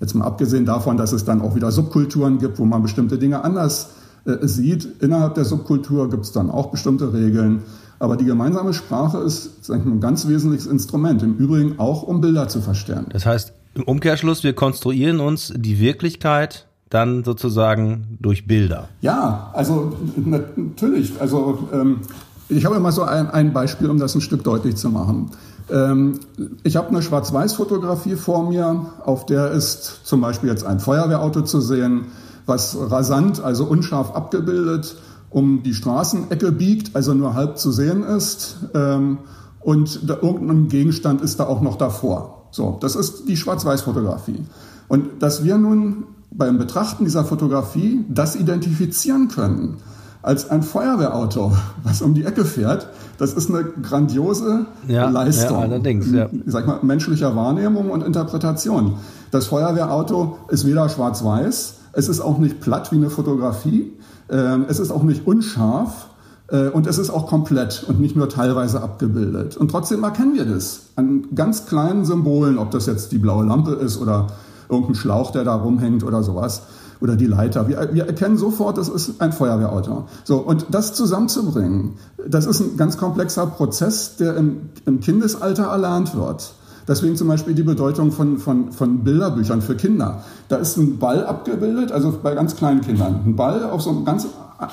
Jetzt 0.00 0.14
mal 0.14 0.26
abgesehen 0.26 0.66
davon, 0.66 0.96
dass 0.96 1.12
es 1.12 1.24
dann 1.24 1.40
auch 1.40 1.54
wieder 1.56 1.72
Subkulturen 1.72 2.38
gibt, 2.38 2.58
wo 2.58 2.64
man 2.64 2.82
bestimmte 2.82 3.18
Dinge 3.18 3.42
anders 3.42 3.90
äh, 4.24 4.46
sieht. 4.46 4.88
Innerhalb 5.00 5.34
der 5.34 5.44
Subkultur 5.44 6.10
gibt 6.10 6.24
es 6.24 6.32
dann 6.32 6.50
auch 6.50 6.70
bestimmte 6.70 7.12
Regeln. 7.12 7.62
Aber 7.98 8.16
die 8.16 8.24
gemeinsame 8.24 8.74
Sprache 8.74 9.18
ist 9.18 9.60
ich, 9.62 9.70
ein 9.70 10.00
ganz 10.00 10.26
wesentliches 10.26 10.66
Instrument, 10.66 11.22
im 11.22 11.36
Übrigen 11.36 11.78
auch, 11.78 12.02
um 12.02 12.20
Bilder 12.20 12.48
zu 12.48 12.60
verstärken. 12.60 13.06
Das 13.12 13.26
heißt, 13.26 13.52
im 13.74 13.84
Umkehrschluss, 13.84 14.42
wir 14.42 14.54
konstruieren 14.54 15.20
uns 15.20 15.52
die 15.56 15.78
Wirklichkeit 15.78 16.66
dann 16.90 17.24
sozusagen 17.24 18.18
durch 18.20 18.46
Bilder. 18.46 18.88
Ja, 19.00 19.50
also 19.54 19.96
natürlich. 20.16 21.20
Also 21.20 21.68
ähm, 21.72 22.00
ich 22.48 22.64
habe 22.64 22.78
mal 22.80 22.92
so 22.92 23.02
ein, 23.02 23.30
ein, 23.30 23.52
Beispiel, 23.52 23.88
um 23.88 23.98
das 23.98 24.14
ein 24.14 24.20
Stück 24.20 24.44
deutlich 24.44 24.76
zu 24.76 24.90
machen. 24.90 25.30
Ähm, 25.70 26.20
ich 26.64 26.76
habe 26.76 26.88
eine 26.88 27.02
Schwarz-Weiß-Fotografie 27.02 28.16
vor 28.16 28.48
mir, 28.48 28.86
auf 29.04 29.26
der 29.26 29.52
ist 29.52 30.00
zum 30.04 30.20
Beispiel 30.20 30.50
jetzt 30.50 30.64
ein 30.64 30.80
Feuerwehrauto 30.80 31.42
zu 31.42 31.60
sehen, 31.60 32.06
was 32.46 32.76
rasant, 32.78 33.42
also 33.42 33.64
unscharf 33.64 34.14
abgebildet, 34.14 34.96
um 35.30 35.62
die 35.62 35.74
Straßenecke 35.74 36.52
biegt, 36.52 36.94
also 36.94 37.14
nur 37.14 37.34
halb 37.34 37.58
zu 37.58 37.72
sehen 37.72 38.02
ist. 38.02 38.56
Ähm, 38.74 39.18
und 39.60 40.08
da, 40.08 40.18
irgendein 40.20 40.68
Gegenstand 40.68 41.22
ist 41.22 41.40
da 41.40 41.46
auch 41.46 41.60
noch 41.60 41.76
davor. 41.76 42.48
So, 42.50 42.78
das 42.80 42.96
ist 42.96 43.28
die 43.28 43.36
Schwarz-Weiß-Fotografie. 43.36 44.40
Und 44.88 45.22
dass 45.22 45.44
wir 45.44 45.56
nun 45.56 46.04
beim 46.30 46.58
Betrachten 46.58 47.04
dieser 47.04 47.24
Fotografie 47.24 48.04
das 48.08 48.36
identifizieren 48.36 49.28
können 49.28 49.78
als 50.22 50.50
ein 50.50 50.62
Feuerwehrauto, 50.62 51.52
was 51.82 52.00
um 52.00 52.14
die 52.14 52.24
Ecke 52.24 52.44
fährt, 52.44 52.88
das 53.18 53.34
ist 53.34 53.50
eine 53.50 53.64
grandiose 53.64 54.66
ja, 54.88 55.08
Leistung. 55.08 55.58
Ja, 55.58 55.62
allerdings, 55.62 56.10
ja. 56.10 56.28
Sag 56.46 56.66
mal, 56.66 56.78
menschlicher 56.82 57.36
Wahrnehmung 57.36 57.90
und 57.90 58.02
Interpretation. 58.02 58.94
Das 59.30 59.46
Feuerwehrauto 59.46 60.38
ist 60.48 60.66
weder 60.66 60.88
schwarz-weiß, 60.88 61.74
es 61.92 62.08
ist 62.08 62.20
auch 62.20 62.38
nicht 62.38 62.60
platt 62.60 62.92
wie 62.92 62.96
eine 62.96 63.10
Fotografie. 63.10 63.92
Ähm, 64.30 64.66
es 64.68 64.78
ist 64.78 64.90
auch 64.90 65.02
nicht 65.02 65.26
unscharf. 65.26 66.08
Äh, 66.52 66.68
und 66.68 66.86
es 66.86 66.98
ist 66.98 67.10
auch 67.10 67.26
komplett 67.26 67.84
und 67.88 68.00
nicht 68.00 68.14
nur 68.14 68.28
teilweise 68.28 68.82
abgebildet. 68.82 69.56
Und 69.56 69.70
trotzdem 69.70 70.04
erkennen 70.04 70.34
wir 70.34 70.44
das 70.44 70.90
an 70.96 71.34
ganz 71.34 71.66
kleinen 71.66 72.04
Symbolen, 72.04 72.58
ob 72.58 72.70
das 72.70 72.86
jetzt 72.86 73.10
die 73.12 73.18
blaue 73.18 73.44
Lampe 73.44 73.72
ist 73.72 74.00
oder 74.00 74.28
irgendein 74.68 74.94
Schlauch, 74.94 75.30
der 75.32 75.44
da 75.44 75.54
rumhängt 75.54 76.04
oder 76.04 76.22
sowas. 76.22 76.62
Oder 77.00 77.16
die 77.16 77.26
Leiter. 77.26 77.66
Wir, 77.66 77.92
wir 77.92 78.06
erkennen 78.06 78.36
sofort, 78.36 78.78
das 78.78 78.88
ist 78.88 79.20
ein 79.20 79.32
Feuerwehrauto. 79.32 80.06
So, 80.22 80.38
und 80.38 80.66
das 80.70 80.94
zusammenzubringen, 80.94 81.94
das 82.28 82.46
ist 82.46 82.60
ein 82.60 82.76
ganz 82.76 82.96
komplexer 82.96 83.46
Prozess, 83.46 84.16
der 84.16 84.36
im, 84.36 84.70
im 84.86 85.00
Kindesalter 85.00 85.64
erlernt 85.64 86.14
wird. 86.14 86.54
Deswegen 86.88 87.16
zum 87.16 87.28
Beispiel 87.28 87.54
die 87.54 87.62
Bedeutung 87.62 88.12
von, 88.12 88.38
von, 88.38 88.72
von 88.72 89.04
Bilderbüchern 89.04 89.62
für 89.62 89.76
Kinder. 89.76 90.22
Da 90.48 90.56
ist 90.56 90.76
ein 90.76 90.98
Ball 90.98 91.24
abgebildet, 91.24 91.92
also 91.92 92.18
bei 92.22 92.34
ganz 92.34 92.56
kleinen 92.56 92.80
Kindern. 92.80 93.20
Ein 93.24 93.36
Ball 93.36 93.64
auf 93.64 93.82
so 93.82 93.90
einem 93.90 94.04
ganz 94.04 94.26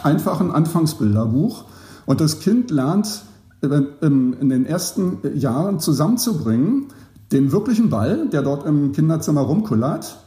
einfachen 0.04 0.52
Anfangsbilderbuch. 0.52 1.66
Und 2.06 2.22
das 2.22 2.40
Kind 2.40 2.72
lernt 2.72 3.24
in 3.62 4.50
den 4.50 4.66
ersten 4.66 5.18
Jahren 5.36 5.80
zusammenzubringen, 5.80 6.88
den 7.32 7.52
wirklichen 7.52 7.90
Ball, 7.90 8.28
der 8.30 8.42
dort 8.42 8.66
im 8.66 8.94
Kinderzimmer 8.94 9.42
rumkullert, 9.42 10.18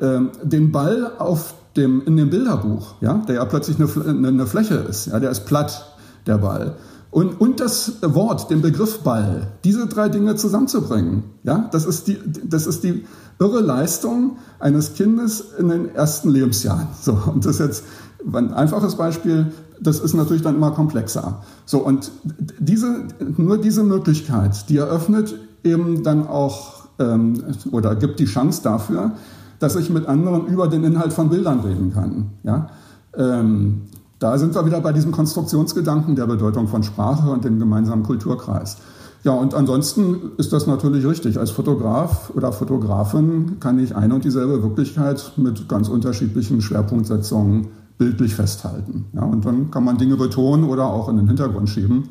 ähm, 0.00 0.30
den 0.42 0.72
Ball 0.72 1.12
auf 1.18 1.54
dem, 1.76 2.02
in 2.04 2.16
dem 2.16 2.30
Bilderbuch, 2.30 2.94
ja, 3.00 3.14
der 3.28 3.36
ja 3.36 3.44
plötzlich 3.44 3.78
eine, 3.78 4.28
eine 4.28 4.46
Fläche 4.46 4.74
ist, 4.74 5.06
ja, 5.06 5.20
der 5.20 5.30
ist 5.30 5.46
platt, 5.46 5.96
der 6.26 6.38
Ball. 6.38 6.76
Und, 7.10 7.40
und 7.40 7.58
das 7.58 7.94
Wort, 8.02 8.50
den 8.50 8.62
Begriff 8.62 9.00
Ball, 9.00 9.48
diese 9.64 9.86
drei 9.86 10.08
Dinge 10.08 10.36
zusammenzubringen, 10.36 11.24
ja, 11.42 11.68
das 11.72 11.84
ist 11.84 12.06
die, 12.06 12.18
das 12.44 12.66
ist 12.66 12.84
die 12.84 13.04
irre 13.40 13.60
Leistung 13.60 14.36
eines 14.60 14.94
Kindes 14.94 15.44
in 15.58 15.68
den 15.68 15.94
ersten 15.94 16.30
Lebensjahren. 16.30 16.88
So, 17.00 17.18
und 17.26 17.44
das 17.44 17.58
ist 17.58 17.60
jetzt 17.60 17.84
ein 18.32 18.52
einfaches 18.52 18.94
Beispiel, 18.94 19.46
das 19.80 19.98
ist 19.98 20.14
natürlich 20.14 20.42
dann 20.42 20.54
immer 20.54 20.70
komplexer. 20.70 21.42
So, 21.64 21.78
und 21.78 22.12
diese, 22.58 23.06
nur 23.36 23.58
diese 23.58 23.82
Möglichkeit, 23.82 24.68
die 24.68 24.76
eröffnet 24.76 25.34
eben 25.64 26.02
dann 26.04 26.26
auch, 26.28 26.88
ähm, 26.98 27.42
oder 27.72 27.96
gibt 27.96 28.20
die 28.20 28.26
Chance 28.26 28.60
dafür, 28.62 29.12
dass 29.58 29.74
ich 29.74 29.90
mit 29.90 30.06
anderen 30.06 30.46
über 30.46 30.68
den 30.68 30.84
Inhalt 30.84 31.12
von 31.12 31.28
Bildern 31.28 31.60
reden 31.60 31.92
kann, 31.92 32.30
ja. 32.44 32.68
Ähm, 33.16 33.82
da 34.20 34.38
sind 34.38 34.54
wir 34.54 34.64
wieder 34.66 34.80
bei 34.80 34.92
diesem 34.92 35.12
Konstruktionsgedanken 35.12 36.14
der 36.14 36.26
Bedeutung 36.26 36.68
von 36.68 36.82
Sprache 36.82 37.30
und 37.30 37.44
dem 37.44 37.58
gemeinsamen 37.58 38.04
Kulturkreis. 38.04 38.76
Ja, 39.24 39.32
und 39.32 39.54
ansonsten 39.54 40.32
ist 40.36 40.52
das 40.52 40.66
natürlich 40.66 41.06
richtig. 41.06 41.38
Als 41.38 41.50
Fotograf 41.50 42.30
oder 42.34 42.52
Fotografin 42.52 43.58
kann 43.60 43.78
ich 43.78 43.96
eine 43.96 44.14
und 44.14 44.24
dieselbe 44.24 44.62
Wirklichkeit 44.62 45.32
mit 45.36 45.68
ganz 45.68 45.88
unterschiedlichen 45.88 46.60
Schwerpunktsetzungen 46.60 47.68
bildlich 47.98 48.34
festhalten. 48.34 49.06
Ja, 49.14 49.22
und 49.22 49.44
dann 49.44 49.70
kann 49.70 49.84
man 49.84 49.98
Dinge 49.98 50.16
betonen 50.16 50.64
oder 50.64 50.86
auch 50.86 51.08
in 51.08 51.16
den 51.16 51.26
Hintergrund 51.26 51.68
schieben. 51.68 52.08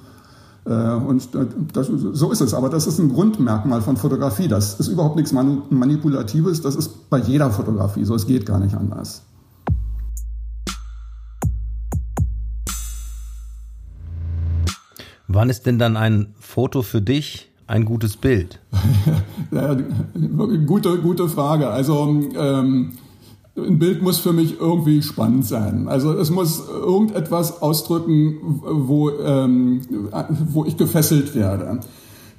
Äh, 0.65 0.93
und 0.93 1.29
das, 1.73 1.87
so 1.87 2.31
ist 2.31 2.41
es. 2.41 2.53
Aber 2.53 2.69
das 2.69 2.85
ist 2.85 2.99
ein 2.99 3.11
Grundmerkmal 3.11 3.81
von 3.81 3.97
Fotografie. 3.97 4.47
Das 4.47 4.79
ist 4.79 4.87
überhaupt 4.87 5.15
nichts 5.15 5.31
Manipulatives. 5.31 6.61
Das 6.61 6.75
ist 6.75 7.09
bei 7.09 7.19
jeder 7.19 7.49
Fotografie 7.49 8.05
so. 8.05 8.13
Es 8.15 8.27
geht 8.27 8.45
gar 8.45 8.59
nicht 8.59 8.75
anders. 8.75 9.23
Wann 15.31 15.51
ist 15.51 15.67
denn 15.67 15.77
dann 15.77 15.95
ein 15.95 16.33
Foto 16.39 16.81
für 16.81 17.01
dich 17.01 17.51
ein 17.67 17.86
gutes 17.86 18.17
Bild? 18.17 18.59
gute, 20.65 20.98
gute 20.98 21.29
Frage. 21.29 21.69
Also 21.69 22.24
ähm, 22.36 22.93
ein 23.55 23.77
Bild 23.77 24.01
muss 24.01 24.17
für 24.17 24.33
mich 24.33 24.59
irgendwie 24.59 25.03
spannend 25.03 25.45
sein. 25.45 25.88
Also 25.88 26.13
es 26.13 26.31
muss 26.31 26.67
irgendetwas 26.67 27.62
ausdrücken, 27.62 28.38
wo, 28.41 29.12
ähm, 29.12 29.81
wo 30.50 30.65
ich 30.65 30.77
gefesselt 30.77 31.36
werde. 31.36 31.81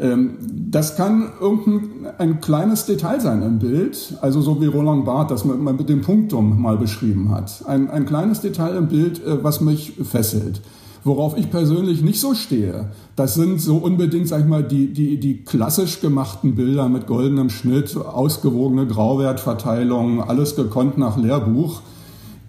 Ähm, 0.01 0.39
das 0.41 0.97
kann 0.97 1.29
irgendein 1.41 2.13
ein 2.19 2.41
kleines 2.41 2.87
Detail 2.87 3.21
sein 3.21 3.43
im 3.43 3.61
Bild, 3.61 4.19
also 4.21 4.41
so 4.41 4.61
wie 4.61 4.67
Roland 4.67 5.05
Barth 5.05 5.31
das 5.31 5.45
man 5.45 5.77
mit 5.77 5.89
dem 5.89 6.01
Punktum 6.01 6.61
mal 6.61 6.77
beschrieben 6.77 7.31
hat. 7.31 7.63
Ein, 7.69 7.89
ein 7.89 8.05
kleines 8.05 8.41
Detail 8.41 8.75
im 8.75 8.89
Bild, 8.89 9.25
äh, 9.25 9.45
was 9.45 9.61
mich 9.61 9.93
fesselt. 10.03 10.61
Worauf 11.03 11.37
ich 11.39 11.51
persönlich 11.51 12.03
nicht 12.03 12.21
so 12.21 12.35
stehe, 12.35 12.91
das 13.17 13.35
sind 13.35 13.61
so 13.61 13.79
unbedingt, 13.79 14.29
sag 14.29 14.41
ich 14.41 14.47
mal, 14.47 14.63
die, 14.63 14.93
die, 14.93 15.19
die 15.19 15.45
klassisch 15.45 16.01
gemachten 16.01 16.57
Bilder 16.57 16.91
mit 16.91 17.07
goldenem 17.07 17.49
Schnitt, 17.49 17.97
ausgewogene 17.97 18.87
Grauwertverteilung, 18.87 20.23
alles 20.23 20.57
gekonnt 20.57 20.99
nach 20.99 21.17
Lehrbuch. 21.17 21.81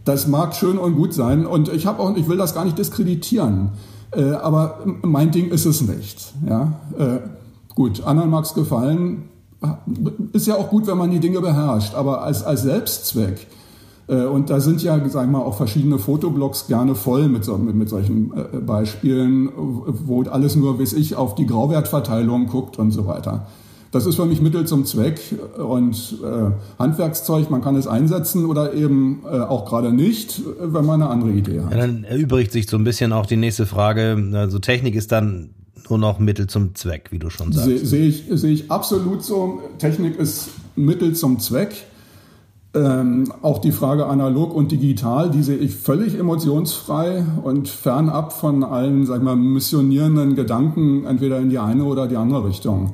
Das 0.03 0.27
mag 0.27 0.53
schön 0.55 0.77
und 0.77 0.95
gut 0.95 1.13
sein 1.13 1.45
und 1.45 1.69
ich 1.69 1.87
auch, 1.87 2.15
ich 2.17 2.27
will 2.27 2.37
das 2.37 2.53
gar 2.53 2.65
nicht 2.65 2.77
diskreditieren, 2.77 3.69
äh, 4.11 4.31
aber 4.31 4.79
mein 5.01 5.31
Ding 5.31 5.49
ist 5.49 5.65
es 5.65 5.81
nicht. 5.81 6.33
Ja, 6.45 6.73
äh, 6.97 7.19
gut, 7.75 8.03
anderen 8.03 8.31
mag 8.31 8.43
es 8.43 8.53
gefallen, 8.53 9.29
ist 10.33 10.47
ja 10.47 10.55
auch 10.55 10.69
gut, 10.69 10.87
wenn 10.87 10.97
man 10.97 11.11
die 11.11 11.19
Dinge 11.19 11.39
beherrscht, 11.39 11.93
aber 11.93 12.23
als 12.23 12.43
als 12.43 12.63
Selbstzweck 12.63 13.47
und 14.07 14.49
da 14.49 14.59
sind 14.59 14.83
ja, 14.83 14.97
sagen 15.09 15.31
wir 15.31 15.39
mal, 15.39 15.45
auch 15.45 15.55
verschiedene 15.55 15.97
Fotoblogs 15.97 16.67
gerne 16.67 16.95
voll 16.95 17.27
mit, 17.27 17.45
so, 17.45 17.57
mit, 17.57 17.75
mit 17.75 17.89
solchen 17.89 18.31
äh, 18.35 18.57
Beispielen, 18.57 19.49
wo 19.55 20.23
alles 20.23 20.55
nur, 20.55 20.79
wie 20.79 20.83
ich, 20.83 21.15
auf 21.15 21.35
die 21.35 21.45
Grauwertverteilung 21.45 22.47
guckt 22.47 22.77
und 22.77 22.91
so 22.91 23.07
weiter. 23.07 23.47
Das 23.91 24.05
ist 24.05 24.15
für 24.15 24.25
mich 24.25 24.41
Mittel 24.41 24.65
zum 24.65 24.85
Zweck 24.85 25.19
und 25.57 26.17
äh, 26.23 26.51
Handwerkszeug, 26.79 27.49
man 27.49 27.61
kann 27.61 27.75
es 27.75 27.87
einsetzen 27.87 28.45
oder 28.45 28.73
eben 28.73 29.23
äh, 29.25 29.39
auch 29.39 29.65
gerade 29.65 29.91
nicht, 29.91 30.41
wenn 30.61 30.85
man 30.85 31.01
eine 31.01 31.11
andere 31.11 31.31
Idee 31.31 31.59
hat. 31.59 31.71
Ja, 31.71 31.77
dann 31.77 32.05
erübrigt 32.05 32.53
sich 32.53 32.69
so 32.69 32.77
ein 32.77 32.85
bisschen 32.85 33.11
auch 33.11 33.25
die 33.25 33.35
nächste 33.35 33.65
Frage. 33.65 34.31
Also 34.33 34.59
Technik 34.59 34.95
ist 34.95 35.11
dann 35.11 35.49
nur 35.89 35.99
noch 35.99 36.19
Mittel 36.19 36.47
zum 36.47 36.73
Zweck, 36.73 37.09
wie 37.11 37.19
du 37.19 37.29
schon 37.29 37.51
sagst. 37.51 37.67
Sehe 37.67 37.85
seh 37.85 38.07
ich, 38.07 38.23
seh 38.29 38.53
ich 38.53 38.71
absolut 38.71 39.25
so. 39.25 39.59
Technik 39.77 40.17
ist 40.17 40.49
Mittel 40.77 41.13
zum 41.13 41.39
Zweck. 41.39 41.73
Ähm, 42.73 43.25
auch 43.41 43.59
die 43.59 43.73
Frage 43.73 44.05
analog 44.05 44.53
und 44.53 44.71
digital, 44.71 45.29
die 45.29 45.43
sehe 45.43 45.57
ich 45.57 45.75
völlig 45.75 46.17
emotionsfrei 46.17 47.25
und 47.43 47.67
fernab 47.67 48.31
von 48.31 48.63
allen, 48.63 49.05
sag 49.05 49.21
mal, 49.21 49.35
missionierenden 49.35 50.37
Gedanken, 50.37 51.05
entweder 51.05 51.39
in 51.39 51.49
die 51.49 51.59
eine 51.59 51.83
oder 51.83 52.07
die 52.07 52.15
andere 52.15 52.45
Richtung. 52.47 52.93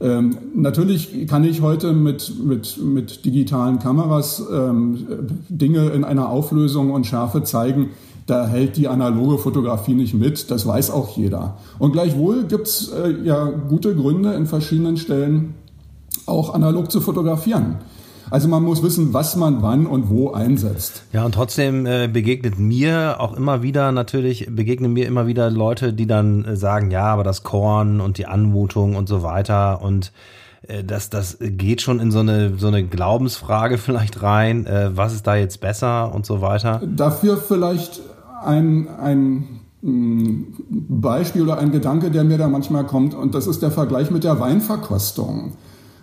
Ähm, 0.00 0.38
natürlich 0.54 1.26
kann 1.26 1.42
ich 1.42 1.62
heute 1.62 1.92
mit, 1.92 2.32
mit, 2.44 2.78
mit 2.80 3.24
digitalen 3.24 3.80
Kameras 3.80 4.40
ähm, 4.52 5.06
Dinge 5.48 5.88
in 5.88 6.04
einer 6.04 6.28
Auflösung 6.28 6.92
und 6.92 7.04
Schärfe 7.04 7.42
zeigen, 7.42 7.90
da 8.26 8.46
hält 8.46 8.76
die 8.76 8.86
analoge 8.86 9.38
Fotografie 9.38 9.94
nicht 9.94 10.14
mit, 10.14 10.50
das 10.52 10.64
weiß 10.64 10.92
auch 10.92 11.16
jeder. 11.16 11.56
Und 11.80 11.92
gleichwohl 11.92 12.44
gibt's 12.44 12.88
äh, 12.88 13.14
ja 13.24 13.46
gute 13.46 13.96
Gründe 13.96 14.34
in 14.34 14.46
verschiedenen 14.46 14.96
Stellen 14.96 15.54
auch 16.26 16.54
analog 16.54 16.92
zu 16.92 17.00
fotografieren. 17.00 17.78
Also 18.30 18.48
man 18.48 18.62
muss 18.62 18.82
wissen, 18.82 19.12
was 19.12 19.36
man 19.36 19.62
wann 19.62 19.86
und 19.86 20.10
wo 20.10 20.32
einsetzt. 20.32 21.02
Ja, 21.12 21.24
und 21.24 21.34
trotzdem 21.34 21.86
äh, 21.86 22.08
begegnet 22.08 22.58
mir 22.58 23.16
auch 23.20 23.36
immer 23.36 23.62
wieder 23.62 23.92
natürlich, 23.92 24.48
begegnen 24.50 24.92
mir 24.92 25.06
immer 25.06 25.26
wieder 25.26 25.50
Leute, 25.50 25.92
die 25.92 26.06
dann 26.06 26.44
äh, 26.44 26.56
sagen, 26.56 26.90
ja, 26.90 27.04
aber 27.04 27.24
das 27.24 27.42
Korn 27.42 28.00
und 28.00 28.18
die 28.18 28.26
Anmutung 28.26 28.96
und 28.96 29.08
so 29.08 29.22
weiter 29.22 29.80
und 29.82 30.12
äh, 30.66 30.84
das, 30.84 31.10
das 31.10 31.38
geht 31.40 31.82
schon 31.82 32.00
in 32.00 32.10
so 32.10 32.20
eine, 32.20 32.56
so 32.58 32.68
eine 32.68 32.84
Glaubensfrage 32.84 33.78
vielleicht 33.78 34.22
rein, 34.22 34.66
äh, 34.66 34.90
was 34.96 35.14
ist 35.14 35.26
da 35.26 35.36
jetzt 35.36 35.60
besser 35.60 36.14
und 36.14 36.26
so 36.26 36.40
weiter. 36.40 36.80
Dafür 36.84 37.36
vielleicht 37.36 38.00
ein, 38.44 38.88
ein 39.00 39.60
mm, 39.82 40.42
Beispiel 40.68 41.42
oder 41.42 41.58
ein 41.58 41.72
Gedanke, 41.72 42.10
der 42.10 42.24
mir 42.24 42.38
da 42.38 42.48
manchmal 42.48 42.84
kommt, 42.84 43.14
und 43.14 43.34
das 43.34 43.46
ist 43.46 43.62
der 43.62 43.70
Vergleich 43.70 44.10
mit 44.10 44.24
der 44.24 44.38
Weinverkostung. 44.40 45.54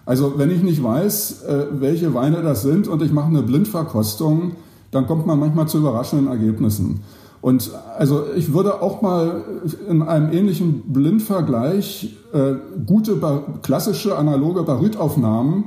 Also 0.06 0.34
wenn 0.38 0.52
ich 0.52 0.62
nicht 0.62 0.84
weiß, 0.84 1.44
äh, 1.44 1.66
welche 1.72 2.14
Weine 2.14 2.42
das 2.42 2.62
sind 2.62 2.88
und 2.88 3.02
ich 3.02 3.12
mache 3.12 3.28
eine 3.28 3.42
Blindverkostung, 3.42 4.54
dann 4.92 5.08
kommt 5.08 5.26
man 5.26 5.40
manchmal 5.40 5.68
zu 5.68 5.80
überraschenden 5.80 6.28
Ergebnissen. 6.28 7.02
Und 7.42 7.72
also 7.98 8.24
ich 8.36 8.54
würde 8.54 8.82
auch 8.82 9.02
mal 9.02 9.44
in 9.88 10.02
einem 10.02 10.32
ähnlichen 10.32 10.82
Blindvergleich 10.94 12.15
äh, 12.34 12.54
gute 12.86 13.20
klassische 13.62 14.18
analoge 14.18 14.63
Barytaufnahmen 14.63 15.65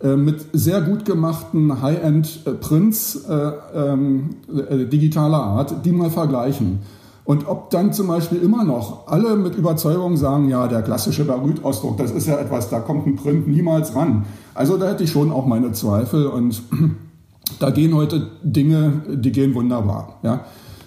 äh, 0.00 0.14
mit 0.14 0.44
sehr 0.52 0.82
gut 0.82 1.04
gemachten 1.04 1.80
High-End-Prints 1.82 3.24
äh, 3.28 3.50
ähm, 3.74 4.36
äh, 4.68 4.84
digitaler 4.84 5.42
Art, 5.42 5.84
die 5.84 5.92
mal 5.92 6.10
vergleichen. 6.10 6.80
Und 7.26 7.48
ob 7.48 7.70
dann 7.70 7.92
zum 7.92 8.06
Beispiel 8.06 8.38
immer 8.38 8.62
noch 8.62 9.08
alle 9.08 9.34
mit 9.34 9.56
Überzeugung 9.56 10.16
sagen, 10.16 10.48
ja, 10.48 10.68
der 10.68 10.82
klassische 10.82 11.24
Baryt-Ausdruck, 11.24 11.96
das 11.96 12.12
ist 12.12 12.28
ja 12.28 12.38
etwas, 12.38 12.70
da 12.70 12.78
kommt 12.78 13.04
ein 13.06 13.16
Print 13.16 13.48
niemals 13.48 13.96
ran. 13.96 14.24
Also 14.54 14.76
da 14.76 14.88
hätte 14.88 15.02
ich 15.02 15.10
schon 15.10 15.32
auch 15.32 15.44
meine 15.44 15.72
Zweifel 15.72 16.26
und 16.26 16.62
da 17.58 17.70
gehen 17.70 17.94
heute 17.94 18.28
Dinge, 18.44 19.02
die 19.08 19.32
gehen 19.32 19.56
wunderbar. 19.56 20.20
Ja. 20.22 20.44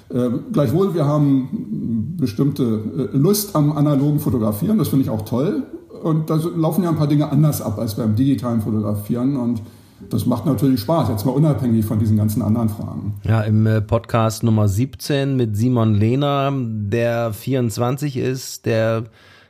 Äh, 0.10 0.30
gleichwohl, 0.54 0.94
wir 0.94 1.06
haben 1.06 2.16
bestimmte 2.18 3.10
äh, 3.14 3.18
Lust 3.18 3.54
am 3.56 3.74
analogen 3.74 4.20
Fotografieren, 4.20 4.78
das 4.78 4.88
finde 4.88 5.04
ich 5.04 5.10
auch 5.10 5.24
toll. 5.24 5.64
Und 6.02 6.30
da 6.30 6.40
laufen 6.56 6.86
ja 6.86 6.90
ein 6.90 6.96
paar 6.96 7.08
Dinge 7.08 7.30
anders 7.30 7.62
ab 7.62 7.78
als 7.78 7.96
beim 7.96 8.16
digitalen 8.16 8.62
Fotografieren. 8.62 9.36
Und 9.36 9.62
das 10.10 10.26
macht 10.26 10.46
natürlich 10.46 10.80
Spaß, 10.82 11.10
jetzt 11.10 11.26
mal 11.26 11.32
unabhängig 11.32 11.86
von 11.86 12.00
diesen 12.00 12.18
ganzen 12.18 12.42
anderen 12.42 12.70
Fragen. 12.70 13.20
Ja, 13.24 13.42
im 13.42 13.66
äh, 13.66 13.82
Podcast 13.82 14.44
Nummer 14.44 14.68
17 14.68 15.36
mit 15.36 15.58
Simon 15.58 15.94
Lehner, 15.94 16.52
der 16.54 17.34
24 17.34 18.18
ist, 18.18 18.66
der 18.66 19.04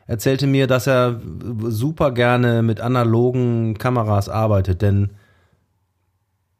erzählte 0.07 0.47
mir, 0.47 0.67
dass 0.67 0.87
er 0.87 1.21
super 1.67 2.11
gerne 2.11 2.63
mit 2.63 2.81
analogen 2.81 3.77
Kameras 3.77 4.27
arbeitet, 4.27 4.81
denn 4.81 5.11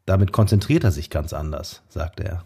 damit 0.05 0.31
konzentriert 0.31 0.83
er 0.83 0.91
sich 0.91 1.09
ganz 1.09 1.33
anders, 1.33 1.81
sagte 1.89 2.23
er. 2.23 2.43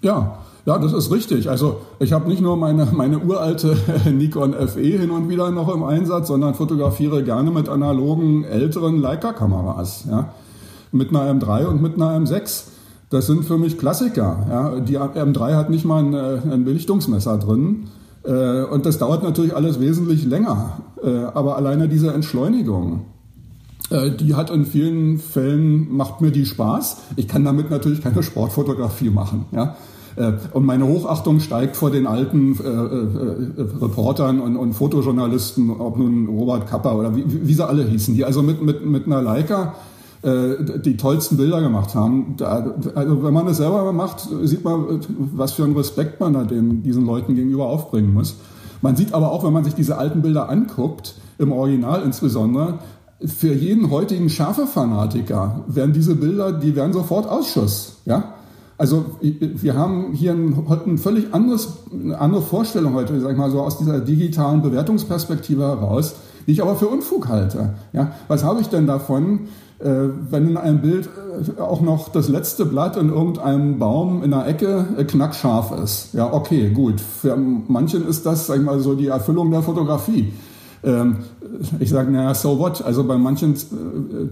Ja, 0.00 0.38
ja, 0.64 0.78
das 0.78 0.94
ist 0.94 1.12
richtig. 1.12 1.50
Also 1.50 1.82
ich 1.98 2.12
habe 2.12 2.28
nicht 2.28 2.40
nur 2.40 2.56
meine, 2.56 2.86
meine 2.86 3.18
uralte 3.18 3.76
Nikon 4.10 4.54
FE 4.54 4.80
hin 4.80 5.10
und 5.10 5.28
wieder 5.28 5.50
noch 5.50 5.72
im 5.74 5.84
Einsatz, 5.84 6.28
sondern 6.28 6.54
fotografiere 6.54 7.22
gerne 7.22 7.50
mit 7.50 7.68
analogen 7.68 8.44
älteren 8.44 9.00
Leica-Kameras. 9.00 10.06
Ja 10.10 10.32
mit 10.92 11.10
einer 11.10 11.30
M3 11.32 11.66
und 11.66 11.82
mit 11.82 11.94
einer 11.94 12.16
M6. 12.18 12.64
Das 13.10 13.26
sind 13.26 13.44
für 13.44 13.58
mich 13.58 13.78
Klassiker. 13.78 14.46
Ja. 14.48 14.80
Die 14.80 14.98
M3 14.98 15.54
hat 15.54 15.70
nicht 15.70 15.84
mal 15.84 16.02
ein, 16.02 16.14
äh, 16.14 16.40
ein 16.52 16.64
Belichtungsmesser 16.64 17.38
drin. 17.38 17.84
Äh, 18.24 18.64
und 18.64 18.84
das 18.84 18.98
dauert 18.98 19.22
natürlich 19.22 19.54
alles 19.54 19.80
wesentlich 19.80 20.24
länger. 20.24 20.80
Äh, 21.02 21.10
aber 21.10 21.56
alleine 21.56 21.88
diese 21.88 22.12
Entschleunigung, 22.12 23.02
die 23.88 24.34
hat 24.34 24.50
in 24.50 24.66
vielen 24.66 25.18
Fällen, 25.18 25.94
macht 25.94 26.20
mir 26.20 26.32
die 26.32 26.44
Spaß. 26.44 26.96
Ich 27.14 27.28
kann 27.28 27.44
damit 27.44 27.70
natürlich 27.70 28.02
keine 28.02 28.24
Sportfotografie 28.24 29.10
machen. 29.10 29.44
Ja. 29.52 29.76
Und 30.52 30.64
meine 30.64 30.88
Hochachtung 30.88 31.38
steigt 31.38 31.76
vor 31.76 31.92
den 31.92 32.08
alten 32.08 32.58
äh, 32.58 32.64
äh, 32.64 33.62
Reportern 33.80 34.40
und, 34.40 34.56
und, 34.56 34.72
Fotojournalisten, 34.72 35.70
ob 35.70 35.98
nun 35.98 36.26
Robert 36.26 36.66
Kapper 36.66 36.96
oder 36.98 37.14
wie, 37.14 37.46
wie, 37.46 37.54
sie 37.54 37.64
alle 37.64 37.84
hießen, 37.84 38.14
die 38.16 38.24
also 38.24 38.42
mit, 38.42 38.60
mit, 38.60 38.84
mit 38.84 39.06
einer 39.06 39.22
Leica 39.22 39.74
die 40.26 40.96
tollsten 40.96 41.36
Bilder 41.36 41.60
gemacht 41.60 41.94
haben. 41.94 42.36
Also 42.94 43.22
wenn 43.22 43.32
man 43.32 43.46
es 43.46 43.58
selber 43.58 43.92
macht, 43.92 44.28
sieht 44.42 44.64
man, 44.64 45.00
was 45.34 45.52
für 45.52 45.64
einen 45.64 45.76
Respekt 45.76 46.18
man 46.18 46.32
da 46.32 46.44
den, 46.44 46.82
diesen 46.82 47.06
Leuten 47.06 47.36
gegenüber 47.36 47.66
aufbringen 47.66 48.12
muss. 48.12 48.36
Man 48.82 48.96
sieht 48.96 49.14
aber 49.14 49.30
auch, 49.30 49.44
wenn 49.44 49.52
man 49.52 49.64
sich 49.64 49.74
diese 49.74 49.98
alten 49.98 50.22
Bilder 50.22 50.48
anguckt, 50.48 51.14
im 51.38 51.52
Original 51.52 52.02
insbesondere, 52.02 52.78
für 53.24 53.52
jeden 53.52 53.90
heutigen 53.90 54.28
Schärfe-Fanatiker 54.28 55.64
werden 55.68 55.92
diese 55.92 56.16
Bilder, 56.16 56.52
die 56.52 56.76
werden 56.76 56.92
sofort 56.92 57.28
Ausschuss. 57.28 57.98
Ja? 58.04 58.34
Also 58.78 59.06
wir 59.20 59.74
haben 59.74 60.12
hier 60.12 60.32
ein, 60.32 60.66
ein 60.86 60.98
völlig 60.98 61.32
anderes, 61.32 61.78
eine 61.92 62.18
andere 62.18 62.42
Vorstellung 62.42 62.94
heute, 62.94 63.18
sag 63.20 63.32
ich 63.32 63.38
mal 63.38 63.50
so 63.50 63.62
aus 63.62 63.78
dieser 63.78 64.00
digitalen 64.00 64.60
Bewertungsperspektive 64.60 65.62
heraus, 65.62 66.16
die 66.46 66.52
ich 66.52 66.62
aber 66.62 66.76
für 66.76 66.88
Unfug 66.88 67.28
halte. 67.28 67.74
Ja? 67.92 68.12
Was 68.28 68.44
habe 68.44 68.60
ich 68.60 68.68
denn 68.68 68.86
davon, 68.86 69.40
äh, 69.44 69.65
wenn 69.80 70.48
in 70.48 70.56
einem 70.56 70.80
Bild 70.80 71.08
äh, 71.56 71.60
auch 71.60 71.82
noch 71.82 72.08
das 72.08 72.28
letzte 72.28 72.64
Blatt 72.64 72.96
in 72.96 73.10
irgendeinem 73.10 73.78
Baum 73.78 74.22
in 74.22 74.30
der 74.30 74.46
Ecke 74.46 74.86
äh, 74.96 75.04
knackscharf 75.04 75.72
ist. 75.82 76.14
Ja, 76.14 76.32
okay, 76.32 76.70
gut. 76.70 77.00
Für 77.00 77.36
manchen 77.36 78.08
ist 78.08 78.24
das, 78.24 78.46
sag 78.46 78.56
ich 78.56 78.62
mal, 78.62 78.80
so 78.80 78.94
die 78.94 79.08
Erfüllung 79.08 79.50
der 79.50 79.62
Fotografie. 79.62 80.32
Ähm, 80.86 81.16
ich 81.80 81.90
sage, 81.90 82.10
naja, 82.12 82.32
so 82.34 82.58
what? 82.58 82.82
Also 82.82 83.04
bei 83.04 83.18
manchen 83.18 83.54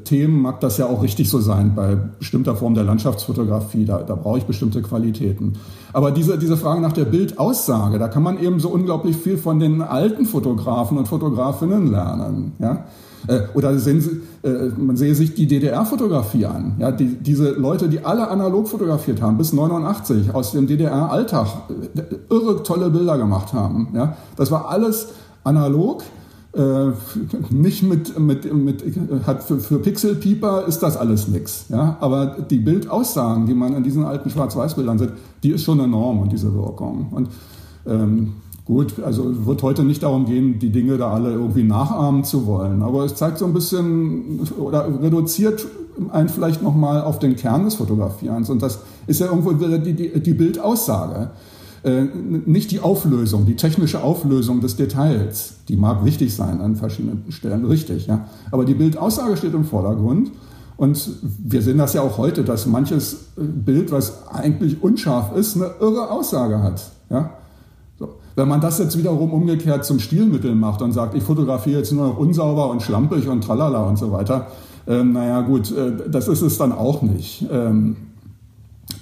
Themen 0.04 0.40
mag 0.40 0.60
das 0.60 0.78
ja 0.78 0.86
auch 0.86 1.02
richtig 1.02 1.28
so 1.28 1.40
sein, 1.40 1.72
bei 1.74 1.96
bestimmter 2.18 2.54
Form 2.54 2.74
der 2.74 2.84
Landschaftsfotografie, 2.84 3.84
da, 3.84 3.98
da 3.98 4.14
brauche 4.14 4.38
ich 4.38 4.44
bestimmte 4.44 4.80
Qualitäten. 4.82 5.54
Aber 5.92 6.10
diese, 6.10 6.38
diese 6.38 6.56
Frage 6.56 6.80
nach 6.80 6.92
der 6.92 7.06
Bildaussage, 7.06 7.98
da 7.98 8.08
kann 8.08 8.22
man 8.22 8.40
eben 8.40 8.60
so 8.60 8.68
unglaublich 8.68 9.16
viel 9.16 9.36
von 9.36 9.58
den 9.58 9.82
alten 9.82 10.26
Fotografen 10.26 10.96
und 10.96 11.08
Fotografinnen 11.08 11.90
lernen. 11.90 12.52
Ja? 12.58 12.84
Äh, 13.26 13.40
oder 13.54 13.78
sehen 13.78 14.00
Sie, 14.00 14.20
äh, 14.46 14.70
man 14.76 14.96
sehe 14.96 15.14
sich 15.14 15.34
die 15.34 15.46
DDR-Fotografie 15.46 16.46
an. 16.46 16.74
Ja, 16.78 16.92
die, 16.92 17.16
diese 17.16 17.52
Leute, 17.52 17.88
die 17.88 18.04
alle 18.04 18.28
analog 18.28 18.68
fotografiert 18.68 19.22
haben, 19.22 19.38
bis 19.38 19.52
89, 19.52 20.34
aus 20.34 20.52
dem 20.52 20.66
DDR-Alltag, 20.66 21.46
äh, 21.96 22.00
irre 22.32 22.62
tolle 22.62 22.90
Bilder 22.90 23.16
gemacht 23.16 23.52
haben. 23.52 23.88
Ja, 23.94 24.16
das 24.36 24.50
war 24.50 24.68
alles 24.68 25.08
analog. 25.42 26.02
Äh, 26.56 26.92
nicht 27.50 27.82
mit, 27.82 28.18
mit, 28.18 28.52
mit 28.54 28.84
hat 29.26 29.42
für, 29.42 29.58
für 29.58 29.78
Pixelpieper 29.78 30.66
ist 30.66 30.80
das 30.80 30.96
alles 30.96 31.28
nix. 31.28 31.66
Ja? 31.68 31.96
Aber 32.00 32.36
die 32.48 32.58
Bildaussagen, 32.58 33.46
die 33.46 33.54
man 33.54 33.74
in 33.74 33.82
diesen 33.82 34.04
alten 34.04 34.30
Schwarz-Weiß-Bildern 34.30 34.98
sieht, 34.98 35.10
die 35.42 35.50
ist 35.50 35.64
schon 35.64 35.80
enorm 35.80 36.20
und 36.20 36.32
diese 36.32 36.54
Wirkung. 36.54 37.08
Und 37.10 37.28
ähm, 37.86 38.34
gut, 38.64 38.94
also 39.04 39.46
wird 39.46 39.62
heute 39.62 39.84
nicht 39.84 40.02
darum 40.02 40.26
gehen, 40.26 40.58
die 40.58 40.70
Dinge 40.70 40.96
da 40.96 41.10
alle 41.10 41.32
irgendwie 41.32 41.64
nachahmen 41.64 42.24
zu 42.24 42.46
wollen. 42.46 42.82
Aber 42.82 43.04
es 43.04 43.16
zeigt 43.16 43.38
so 43.38 43.46
ein 43.46 43.52
bisschen 43.52 44.40
oder 44.58 44.86
reduziert 45.02 45.66
einen 46.10 46.28
vielleicht 46.28 46.62
nochmal 46.62 47.02
auf 47.02 47.18
den 47.18 47.36
Kern 47.36 47.64
des 47.64 47.74
Fotografierens. 47.74 48.48
Und 48.50 48.62
das 48.62 48.80
ist 49.06 49.20
ja 49.20 49.26
irgendwo 49.26 49.52
die, 49.52 49.92
die, 49.92 50.20
die 50.20 50.34
Bildaussage. 50.34 51.30
Äh, 51.85 52.05
nicht 52.47 52.70
die 52.70 52.81
Auflösung, 52.81 53.44
die 53.44 53.57
technische 53.57 54.03
Auflösung 54.03 54.62
des 54.62 54.77
Details, 54.77 55.57
die 55.68 55.77
mag 55.77 56.03
wichtig 56.05 56.35
sein 56.35 56.62
an 56.62 56.77
verschiedenen 56.77 57.31
Stellen, 57.31 57.66
richtig, 57.66 58.07
ja. 58.07 58.27
Aber 58.51 58.64
die 58.64 58.73
Bildaussage 58.73 59.37
steht 59.37 59.53
im 59.53 59.64
Vordergrund. 59.64 60.31
Und 60.77 61.09
wir 61.23 61.62
sehen 61.62 61.79
das 61.79 61.92
ja 61.92 62.01
auch 62.01 62.18
heute, 62.18 62.42
dass 62.42 62.66
manches 62.66 63.27
Bild, 63.37 63.92
was 63.92 64.27
eigentlich 64.29 64.83
unscharf 64.83 65.37
ist, 65.37 65.57
eine 65.57 65.70
irre 65.81 66.11
Aussage 66.11 66.62
hat. 66.62 66.90
Ja? 67.11 67.31
So. 67.99 68.09
Wenn 68.35 68.49
man 68.49 68.61
das 68.61 68.79
jetzt 68.79 68.99
wiederum 68.99 69.33
umgekehrt 69.33 69.85
zum 69.85 70.01
Stilmittel 70.01 70.55
macht 70.55 70.83
und 70.83 70.92
sagt, 70.92 71.14
ich 71.14 71.23
fotografiere 71.23 71.79
jetzt 71.79 71.92
nur 71.92 72.09
noch 72.09 72.18
unsauber 72.18 72.70
und 72.70 72.83
schlampig 72.83 73.29
und 73.29 73.44
tralala 73.44 73.85
und 73.85 73.99
so 73.99 74.11
weiter, 74.11 74.49
ähm, 74.88 75.12
naja 75.12 75.42
gut, 75.42 75.70
äh, 75.70 76.11
das 76.11 76.27
ist 76.29 76.42
es 76.42 76.59
dann 76.59 76.73
auch 76.73 77.03
nicht. 77.03 77.47
Ähm, 77.53 77.97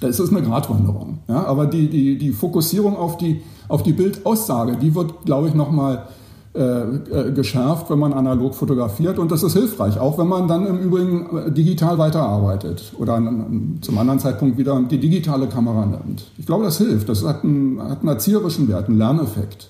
das 0.07 0.19
ist 0.19 0.31
eine 0.31 0.41
Gratwanderung. 0.41 1.19
Ja? 1.27 1.45
Aber 1.45 1.65
die, 1.65 1.89
die, 1.89 2.17
die 2.17 2.31
Fokussierung 2.31 2.95
auf 2.95 3.17
die, 3.17 3.41
auf 3.67 3.83
die 3.83 3.93
Bildaussage, 3.93 4.77
die 4.77 4.93
wird, 4.95 5.25
glaube 5.25 5.47
ich, 5.47 5.53
nochmal 5.53 6.07
äh, 6.55 6.81
äh, 6.81 7.31
geschärft, 7.31 7.89
wenn 7.89 7.97
man 7.97 8.13
analog 8.13 8.53
fotografiert. 8.53 9.17
Und 9.17 9.31
das 9.31 9.41
ist 9.41 9.53
hilfreich, 9.53 9.99
auch 9.99 10.19
wenn 10.19 10.27
man 10.27 10.47
dann 10.47 10.67
im 10.67 10.77
Übrigen 10.77 11.35
äh, 11.35 11.51
digital 11.51 11.97
weiterarbeitet 11.97 12.93
oder 12.99 13.15
an, 13.15 13.79
zum 13.81 13.97
anderen 13.97 14.19
Zeitpunkt 14.19 14.59
wieder 14.59 14.79
die 14.83 14.99
digitale 14.99 15.47
Kamera 15.47 15.87
nimmt. 15.87 16.29
Ich 16.37 16.45
glaube, 16.45 16.63
das 16.63 16.77
hilft. 16.77 17.09
Das 17.09 17.25
hat 17.25 17.43
einen, 17.43 17.81
hat 17.81 18.01
einen 18.01 18.09
erzieherischen 18.09 18.67
Wert, 18.67 18.87
einen 18.87 18.99
Lerneffekt. 18.99 19.69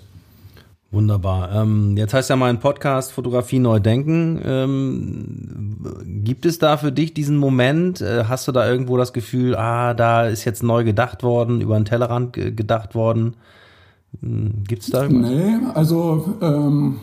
Wunderbar. 0.94 1.52
Ähm, 1.52 1.98
jetzt 1.98 2.14
heißt 2.14 2.30
ja 2.30 2.36
mein 2.36 2.60
Podcast 2.60 3.14
Fotografie 3.14 3.58
neu 3.58 3.80
denken. 3.80 4.40
Ähm, 4.46 5.78
gibt 6.24 6.46
es 6.46 6.60
da 6.60 6.78
für 6.78 6.92
dich 6.92 7.16
diesen 7.16 7.38
Moment? 7.38 8.00
Äh, 8.02 8.26
hast 8.26 8.48
du 8.48 8.52
da 8.52 8.70
irgendwo 8.70 8.96
das 8.96 9.12
Gefühl, 9.12 9.56
ah, 9.56 9.96
da 9.96 10.28
ist 10.28 10.46
jetzt 10.46 10.62
neu 10.62 10.84
gedacht 10.84 11.24
worden, 11.24 11.62
über 11.62 11.76
den 11.80 11.86
Tellerrand 11.86 12.34
gedacht 12.34 12.94
worden? 12.94 13.36
Hm, 14.22 14.66
gibt 14.68 14.84
es 14.84 14.92
da 14.92 15.02
irgendwas? 15.02 15.32
Nee, 15.32 15.56
also 15.74 16.36
ähm, 16.42 17.00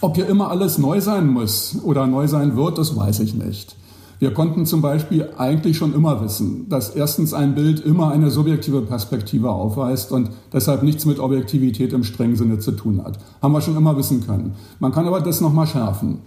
ob 0.00 0.14
hier 0.14 0.28
immer 0.28 0.52
alles 0.52 0.78
neu 0.78 1.00
sein 1.00 1.26
muss 1.26 1.82
oder 1.82 2.06
neu 2.06 2.28
sein 2.28 2.54
wird, 2.54 2.78
das 2.78 2.96
weiß 2.96 3.18
ich 3.18 3.34
nicht. 3.34 3.74
Wir 4.22 4.32
konnten 4.32 4.66
zum 4.66 4.82
Beispiel 4.82 5.30
eigentlich 5.36 5.76
schon 5.76 5.92
immer 5.94 6.22
wissen, 6.22 6.68
dass 6.68 6.90
erstens 6.90 7.34
ein 7.34 7.56
Bild 7.56 7.80
immer 7.80 8.12
eine 8.12 8.30
subjektive 8.30 8.82
Perspektive 8.82 9.50
aufweist 9.50 10.12
und 10.12 10.30
deshalb 10.52 10.84
nichts 10.84 11.04
mit 11.06 11.18
Objektivität 11.18 11.92
im 11.92 12.04
strengen 12.04 12.36
Sinne 12.36 12.60
zu 12.60 12.70
tun 12.70 13.02
hat. 13.04 13.18
Haben 13.42 13.50
wir 13.50 13.60
schon 13.60 13.76
immer 13.76 13.96
wissen 13.96 14.24
können. 14.24 14.54
Man 14.78 14.92
kann 14.92 15.08
aber 15.08 15.20
das 15.20 15.40
nochmal 15.40 15.66
schärfen. 15.66 16.18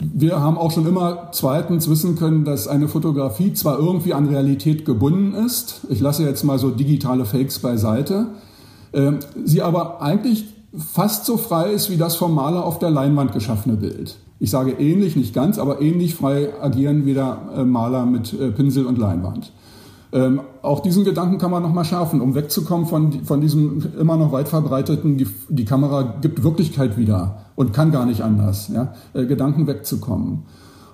Wir 0.00 0.38
haben 0.38 0.58
auch 0.58 0.70
schon 0.70 0.86
immer 0.86 1.30
zweitens 1.32 1.88
wissen 1.88 2.14
können, 2.14 2.44
dass 2.44 2.68
eine 2.68 2.88
Fotografie 2.88 3.54
zwar 3.54 3.78
irgendwie 3.78 4.12
an 4.12 4.28
Realität 4.28 4.84
gebunden 4.84 5.32
ist, 5.32 5.80
ich 5.88 6.00
lasse 6.00 6.24
jetzt 6.24 6.44
mal 6.44 6.58
so 6.58 6.68
digitale 6.68 7.24
Fakes 7.24 7.58
beiseite, 7.60 8.26
äh, 8.92 9.12
sie 9.46 9.62
aber 9.62 10.02
eigentlich 10.02 10.44
fast 10.76 11.24
so 11.24 11.38
frei 11.38 11.70
ist 11.70 11.88
wie 11.88 11.96
das 11.96 12.16
vom 12.16 12.34
Maler 12.34 12.66
auf 12.66 12.78
der 12.78 12.90
Leinwand 12.90 13.32
geschaffene 13.32 13.78
Bild. 13.78 14.18
Ich 14.40 14.50
sage 14.50 14.72
ähnlich, 14.72 15.16
nicht 15.16 15.34
ganz, 15.34 15.58
aber 15.58 15.82
ähnlich 15.82 16.14
frei 16.14 16.48
agieren 16.60 17.04
wie 17.04 17.14
der 17.14 17.38
äh, 17.56 17.64
Maler 17.64 18.06
mit 18.06 18.32
äh, 18.32 18.50
Pinsel 18.50 18.86
und 18.86 18.98
Leinwand. 18.98 19.52
Ähm, 20.12 20.40
auch 20.62 20.80
diesen 20.80 21.04
Gedanken 21.04 21.38
kann 21.38 21.50
man 21.50 21.62
nochmal 21.62 21.84
schärfen, 21.84 22.20
um 22.20 22.34
wegzukommen 22.34 22.86
von, 22.86 23.24
von 23.24 23.40
diesem 23.40 23.84
immer 23.98 24.16
noch 24.16 24.32
weit 24.32 24.48
verbreiteten, 24.48 25.18
die, 25.18 25.28
die 25.48 25.64
Kamera 25.64 26.14
gibt 26.20 26.42
Wirklichkeit 26.42 26.96
wieder 26.98 27.44
und 27.54 27.72
kann 27.72 27.92
gar 27.92 28.06
nicht 28.06 28.22
anders, 28.22 28.70
ja, 28.74 28.94
äh, 29.12 29.26
Gedanken 29.26 29.66
wegzukommen. 29.66 30.44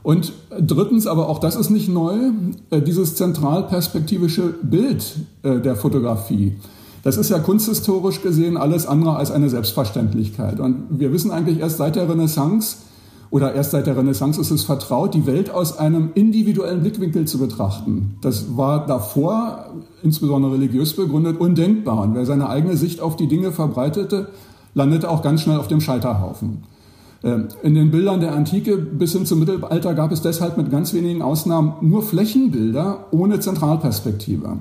Und 0.03 0.33
drittens, 0.61 1.07
aber 1.07 1.29
auch 1.29 1.39
das 1.39 1.57
ist 1.57 1.71
nicht 1.71 1.89
neu, 1.89 2.15
äh, 2.71 2.83
dieses 2.83 3.15
zentralperspektivische 3.15 4.55
Bild 4.63 5.17
äh, 5.43 5.61
der 5.61 5.77
Fotografie. 5.77 6.57
Das 7.03 7.17
ist 7.17 7.31
ja 7.31 7.39
kunsthistorisch 7.39 8.23
gesehen 8.23 8.57
alles 8.57 8.87
andere 8.87 9.17
als 9.17 9.31
eine 9.31 9.49
Selbstverständlichkeit. 9.49 10.61
Und 10.61 10.87
wir 10.91 11.13
wissen 11.13 11.31
eigentlich 11.31 11.61
erst 11.61 11.79
seit 11.79 11.97
der 11.97 12.09
Renaissance, 12.09 12.79
oder 13.31 13.55
erst 13.55 13.73
seit 13.73 13.87
der 13.87 13.97
Renaissance 13.97 14.41
ist 14.41 14.51
es 14.51 14.63
vertraut, 14.63 15.15
die 15.15 15.27
Welt 15.27 15.51
aus 15.51 15.79
einem 15.79 16.11
individuellen 16.15 16.81
Blickwinkel 16.81 17.27
zu 17.27 17.39
betrachten. 17.39 18.17
Das 18.21 18.57
war 18.57 18.87
davor, 18.87 19.67
insbesondere 20.03 20.53
religiös 20.53 20.95
begründet, 20.95 21.41
undenkbar. 21.41 22.03
Und 22.03 22.15
wer 22.15 22.25
seine 22.25 22.49
eigene 22.49 22.77
Sicht 22.77 23.01
auf 23.01 23.17
die 23.17 23.29
Dinge 23.29 23.53
verbreitete, 23.53 24.29
landete 24.75 25.11
auch 25.11 25.23
ganz 25.23 25.43
schnell 25.43 25.59
auf 25.59 25.69
dem 25.69 25.81
Scheiterhaufen. 25.81 26.63
Ähm, 27.25 27.49
in 27.63 27.75
den 27.75 27.91
Bildern 27.91 28.21
der 28.21 28.35
Antike 28.35 28.77
bis 28.77 29.13
hin 29.13 29.27
zum 29.27 29.41
Mittelalter 29.41 29.95
gab 29.95 30.13
es 30.13 30.23
deshalb 30.23 30.57
mit 30.57 30.71
ganz 30.71 30.95
wenigen 30.95 31.23
Ausnahmen 31.23 31.75
nur 31.81 32.03
Flächenbilder 32.03 33.07
ohne 33.11 33.41
Zentralperspektive. 33.41 34.59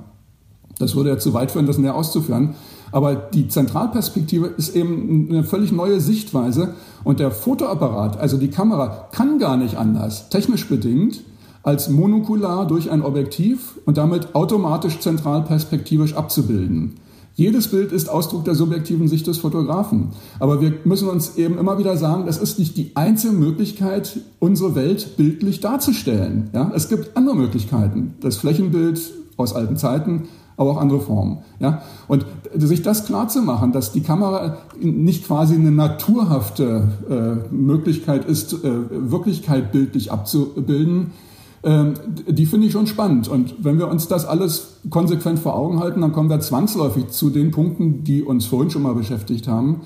Das 0.80 0.96
würde 0.96 1.10
ja 1.10 1.18
zu 1.18 1.34
weit 1.34 1.52
führen, 1.52 1.68
das 1.68 1.78
näher 1.78 1.96
auszuführen. 1.96 2.56
Aber 2.92 3.16
die 3.16 3.48
Zentralperspektive 3.48 4.48
ist 4.48 4.76
eben 4.76 5.28
eine 5.30 5.44
völlig 5.44 5.72
neue 5.72 6.00
Sichtweise 6.00 6.76
und 7.04 7.20
der 7.20 7.32
Fotoapparat, 7.32 8.18
also 8.18 8.38
die 8.38 8.50
Kamera, 8.50 9.10
kann 9.12 9.40
gar 9.40 9.58
nicht 9.58 9.76
anders, 9.76 10.30
technisch 10.30 10.68
bedingt, 10.68 11.22
als 11.64 11.90
monokular 11.90 12.68
durch 12.68 12.92
ein 12.92 13.02
Objektiv 13.02 13.80
und 13.86 13.98
damit 13.98 14.36
automatisch 14.36 15.00
zentralperspektivisch 15.00 16.14
abzubilden. 16.14 16.94
Jedes 17.34 17.68
Bild 17.68 17.92
ist 17.92 18.08
Ausdruck 18.08 18.46
der 18.46 18.56
subjektiven 18.56 19.10
Sicht 19.10 19.28
des 19.28 19.40
Fotografen. 19.40 20.12
Aber 20.40 20.62
wir 20.62 20.74
müssen 20.86 21.10
uns 21.10 21.36
eben 21.36 21.58
immer 21.58 21.78
wieder 21.78 21.98
sagen, 21.98 22.26
das 22.26 22.38
ist 22.38 22.60
nicht 22.60 22.78
die 22.78 22.96
einzige 22.96 23.34
Möglichkeit, 23.34 24.20
unsere 24.40 24.74
Welt 24.76 25.18
bildlich 25.18 25.60
darzustellen. 25.60 26.50
Ja, 26.54 26.72
es 26.74 26.88
gibt 26.88 27.18
andere 27.18 27.36
Möglichkeiten. 27.36 28.14
Das 28.22 28.38
Flächenbild 28.38 29.02
aus 29.36 29.54
alten 29.54 29.76
Zeiten, 29.76 30.30
aber 30.58 30.72
auch 30.72 30.78
andere 30.78 31.00
Formen. 31.00 31.40
Ja? 31.60 31.82
Und 32.08 32.26
sich 32.56 32.82
das 32.82 33.06
klar 33.06 33.28
zu 33.28 33.42
machen, 33.42 33.72
dass 33.72 33.92
die 33.92 34.02
Kamera 34.02 34.58
nicht 34.80 35.26
quasi 35.26 35.56
eine 35.56 35.72
naturhafte 35.72 36.90
äh, 37.10 37.54
Möglichkeit 37.54 38.26
ist, 38.26 38.54
äh, 38.54 38.70
Wirklichkeit 38.90 39.72
bildlich 39.72 40.12
abzubilden, 40.12 41.12
äh, 41.64 41.86
die 42.28 42.46
finde 42.46 42.68
ich 42.68 42.74
schon 42.74 42.88
spannend. 42.88 43.28
Und 43.28 43.56
wenn 43.60 43.78
wir 43.78 43.90
uns 43.90 44.08
das 44.08 44.26
alles 44.26 44.78
konsequent 44.90 45.40
vor 45.40 45.56
Augen 45.56 45.80
halten, 45.80 46.02
dann 46.02 46.14
kommen 46.14 46.30
wir 46.30 46.40
zwangsläufig 46.40 47.10
zu 47.10 47.30
den 47.30 47.52
Punkten, 47.52 48.04
die 48.04 48.24
uns 48.24 48.46
vorhin 48.46 48.70
schon 48.70 48.84
mal 48.84 48.96
beschäftigt 48.96 49.48
haben 49.48 49.82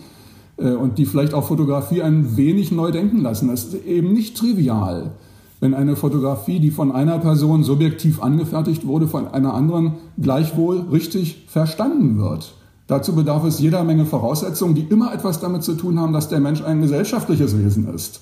äh, 0.58 0.72
und 0.72 0.98
die 0.98 1.06
vielleicht 1.06 1.34
auch 1.34 1.46
Fotografie 1.46 2.04
ein 2.04 2.38
wenig 2.38 2.72
neu 2.72 2.92
denken 2.92 3.22
lassen. 3.22 3.48
Das 3.48 3.66
ist 3.66 3.86
eben 3.86 4.14
nicht 4.14 4.38
trivial 4.38 5.14
wenn 5.60 5.74
eine 5.74 5.96
Fotografie, 5.96 6.60
die 6.60 6.72
von 6.72 6.92
einer 6.92 7.20
Person 7.20 7.64
subjektiv 7.64 8.22
angefertigt 8.22 8.88
wurde, 8.88 9.08
von 9.08 9.28
einer 9.28 9.54
anderen 9.54 9.96
gleichwohl 10.22 10.86
richtig 10.92 11.46
verstanden 11.48 12.18
wird. 12.18 12.54
Dazu 12.88 13.14
bedarf 13.14 13.44
es 13.44 13.60
jeder 13.60 13.84
Menge 13.84 14.06
Voraussetzungen, 14.06 14.74
die 14.74 14.84
immer 14.84 15.14
etwas 15.14 15.40
damit 15.40 15.64
zu 15.64 15.76
tun 15.76 16.00
haben, 16.00 16.14
dass 16.14 16.30
der 16.30 16.40
Mensch 16.40 16.64
ein 16.64 16.82
gesellschaftliches 16.82 17.58
Wesen 17.58 17.94
ist 17.94 18.22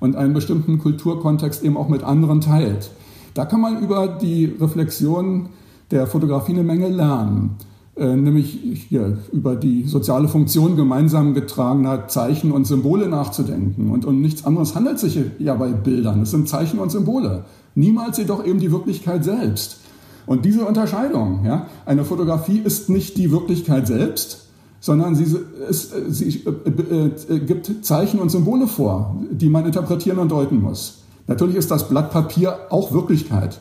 und 0.00 0.16
einen 0.16 0.34
bestimmten 0.34 0.78
Kulturkontext 0.78 1.62
eben 1.62 1.76
auch 1.76 1.88
mit 1.88 2.02
anderen 2.02 2.40
teilt. 2.40 2.90
Da 3.34 3.44
kann 3.44 3.60
man 3.60 3.80
über 3.80 4.08
die 4.08 4.46
Reflexion 4.46 5.50
der 5.90 6.06
Fotografie 6.06 6.52
eine 6.52 6.64
Menge 6.64 6.88
lernen. 6.88 7.56
Äh, 7.98 8.14
nämlich 8.14 8.86
hier 8.88 9.18
über 9.32 9.56
die 9.56 9.82
soziale 9.82 10.28
Funktion 10.28 10.76
gemeinsam 10.76 11.34
getragener 11.34 12.06
Zeichen 12.06 12.52
und 12.52 12.64
Symbole 12.64 13.08
nachzudenken. 13.08 13.90
Und 13.90 14.04
um 14.04 14.20
nichts 14.20 14.44
anderes 14.44 14.76
handelt 14.76 15.00
sich 15.00 15.18
ja 15.40 15.54
bei 15.54 15.70
Bildern. 15.70 16.22
Es 16.22 16.30
sind 16.30 16.48
Zeichen 16.48 16.78
und 16.78 16.90
Symbole. 16.90 17.44
Niemals 17.74 18.18
jedoch 18.18 18.46
eben 18.46 18.60
die 18.60 18.70
Wirklichkeit 18.70 19.24
selbst. 19.24 19.80
Und 20.26 20.44
diese 20.44 20.64
Unterscheidung, 20.64 21.44
ja, 21.44 21.66
eine 21.86 22.04
Fotografie 22.04 22.58
ist 22.58 22.88
nicht 22.88 23.16
die 23.16 23.32
Wirklichkeit 23.32 23.88
selbst, 23.88 24.46
sondern 24.78 25.16
sie, 25.16 25.36
ist, 25.68 25.92
sie 26.08 26.44
äh, 26.44 27.34
äh, 27.34 27.40
gibt 27.40 27.84
Zeichen 27.84 28.20
und 28.20 28.28
Symbole 28.28 28.68
vor, 28.68 29.16
die 29.32 29.48
man 29.48 29.66
interpretieren 29.66 30.18
und 30.18 30.30
deuten 30.30 30.60
muss. 30.60 30.98
Natürlich 31.26 31.56
ist 31.56 31.72
das 31.72 31.88
Blatt 31.88 32.12
Papier 32.12 32.58
auch 32.70 32.92
Wirklichkeit. 32.92 33.58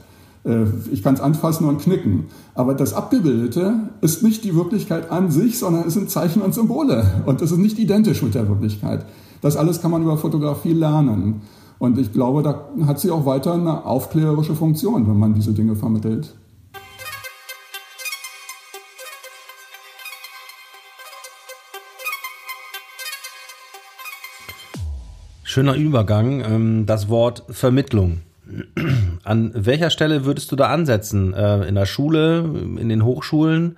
Äh, 0.48 0.66
ich 0.92 1.04
kann 1.04 1.16
es 1.16 1.22
anfassen 1.22 1.68
und 1.68 1.82
knicken. 1.82 2.26
Aber 2.56 2.74
das 2.74 2.94
Abgebildete 2.94 3.90
ist 4.02 4.24
nicht 4.24 4.44
die 4.44 4.56
Wirklichkeit 4.56 5.12
an 5.12 5.30
sich, 5.30 5.60
sondern 5.60 5.86
es 5.86 5.94
sind 5.94 6.10
Zeichen 6.10 6.42
und 6.42 6.54
Symbole. 6.54 7.24
Und 7.26 7.42
das 7.42 7.52
ist 7.52 7.58
nicht 7.58 7.78
identisch 7.78 8.24
mit 8.24 8.34
der 8.34 8.48
Wirklichkeit. 8.48 9.06
Das 9.42 9.58
alles 9.58 9.82
kann 9.82 9.92
man 9.92 10.02
über 10.02 10.18
Fotografie 10.18 10.74
lernen. 10.74 11.42
Und 11.80 12.00
ich 12.00 12.12
glaube, 12.12 12.42
da 12.42 12.70
hat 12.88 13.00
sie 13.00 13.12
auch 13.12 13.26
weiter 13.26 13.54
eine 13.54 13.86
aufklärerische 13.86 14.56
Funktion, 14.56 15.08
wenn 15.08 15.20
man 15.20 15.36
diese 15.36 15.54
Dinge 15.54 15.76
vermittelt. 15.76 16.34
Schöner 25.44 25.76
Übergang. 25.76 26.42
Ähm, 26.42 26.86
das 26.86 27.10
Wort 27.10 27.44
Vermittlung. 27.50 28.20
An 29.28 29.52
welcher 29.54 29.90
Stelle 29.90 30.24
würdest 30.24 30.54
du 30.54 30.56
da 30.56 30.68
ansetzen? 30.68 31.34
Äh, 31.34 31.68
in 31.68 31.76
der 31.76 31.86
Schule, 31.86 32.50
in 32.80 32.88
den 32.88 33.04
Hochschulen? 33.04 33.76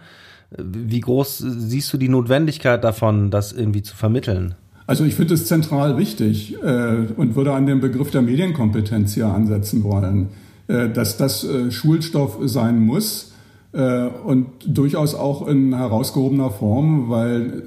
Wie 0.55 0.99
groß 0.99 1.39
siehst 1.39 1.91
du 1.91 1.97
die 1.97 2.07
Notwendigkeit 2.07 2.83
davon, 2.83 3.31
das 3.31 3.51
irgendwie 3.51 3.81
zu 3.81 3.95
vermitteln? 3.95 4.53
Also 4.85 5.05
ich 5.05 5.15
finde 5.15 5.33
es 5.33 5.47
zentral 5.47 5.97
wichtig 5.97 6.55
äh, 6.63 7.07
und 7.17 7.35
würde 7.35 7.53
an 7.53 7.65
den 7.65 7.79
Begriff 7.79 8.12
der 8.12 8.21
Medienkompetenz 8.21 9.15
hier 9.15 9.27
ansetzen 9.27 9.83
wollen, 9.83 10.29
äh, 10.67 10.88
dass 10.88 11.17
das 11.17 11.43
äh, 11.43 11.71
Schulstoff 11.71 12.38
sein 12.43 12.79
muss 12.79 13.33
äh, 13.71 14.07
und 14.07 14.47
durchaus 14.67 15.15
auch 15.15 15.47
in 15.47 15.75
herausgehobener 15.75 16.51
Form, 16.51 17.09
weil 17.09 17.63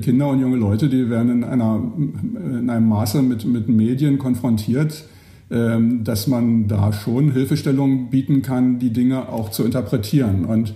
Kinder 0.00 0.28
und 0.28 0.40
junge 0.40 0.56
Leute, 0.56 0.88
die 0.88 1.10
werden 1.10 1.30
in, 1.30 1.44
einer, 1.44 1.80
in 2.36 2.70
einem 2.70 2.88
Maße 2.88 3.20
mit, 3.22 3.44
mit 3.44 3.68
Medien 3.68 4.18
konfrontiert, 4.18 5.04
dass 6.02 6.26
man 6.26 6.66
da 6.66 6.92
schon 6.92 7.32
Hilfestellungen 7.32 8.10
bieten 8.10 8.42
kann, 8.42 8.80
die 8.80 8.92
Dinge 8.92 9.28
auch 9.28 9.50
zu 9.50 9.64
interpretieren. 9.64 10.44
Und 10.46 10.74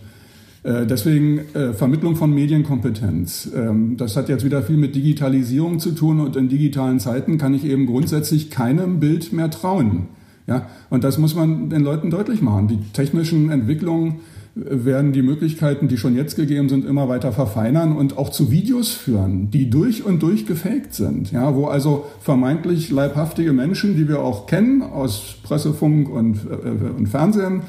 äh, 0.62 0.86
Deswegen 0.86 1.40
äh, 1.54 1.72
Vermittlung 1.72 2.16
von 2.16 2.34
Medienkompetenz. 2.34 3.50
Ähm, 3.54 3.96
das 3.96 4.16
hat 4.16 4.28
jetzt 4.28 4.44
wieder 4.44 4.62
viel 4.62 4.76
mit 4.76 4.94
Digitalisierung 4.94 5.78
zu 5.78 5.92
tun 5.92 6.20
und 6.20 6.36
in 6.36 6.48
digitalen 6.48 7.00
Zeiten 7.00 7.38
kann 7.38 7.54
ich 7.54 7.64
eben 7.64 7.86
grundsätzlich 7.86 8.50
keinem 8.50 9.00
Bild 9.00 9.32
mehr 9.32 9.50
trauen. 9.50 10.08
Ja, 10.46 10.66
und 10.90 11.04
das 11.04 11.18
muss 11.18 11.34
man 11.34 11.70
den 11.70 11.82
Leuten 11.82 12.10
deutlich 12.10 12.40
machen. 12.42 12.68
Die 12.68 12.78
technischen 12.92 13.50
Entwicklungen 13.50 14.20
werden 14.64 15.12
die 15.12 15.22
Möglichkeiten, 15.22 15.88
die 15.88 15.96
schon 15.96 16.16
jetzt 16.16 16.36
gegeben 16.36 16.68
sind, 16.68 16.84
immer 16.84 17.08
weiter 17.08 17.32
verfeinern 17.32 17.96
und 17.96 18.18
auch 18.18 18.30
zu 18.30 18.50
Videos 18.50 18.90
führen, 18.90 19.50
die 19.50 19.70
durch 19.70 20.04
und 20.04 20.22
durch 20.22 20.46
gefaked 20.46 20.94
sind. 20.94 21.32
Ja, 21.32 21.54
wo 21.54 21.66
also 21.66 22.06
vermeintlich 22.20 22.90
leibhaftige 22.90 23.52
Menschen, 23.52 23.96
die 23.96 24.08
wir 24.08 24.20
auch 24.20 24.46
kennen 24.46 24.82
aus 24.82 25.36
Pressefunk 25.42 26.08
und, 26.08 26.38
äh, 26.50 26.90
und 26.96 27.08
Fernsehen, 27.08 27.62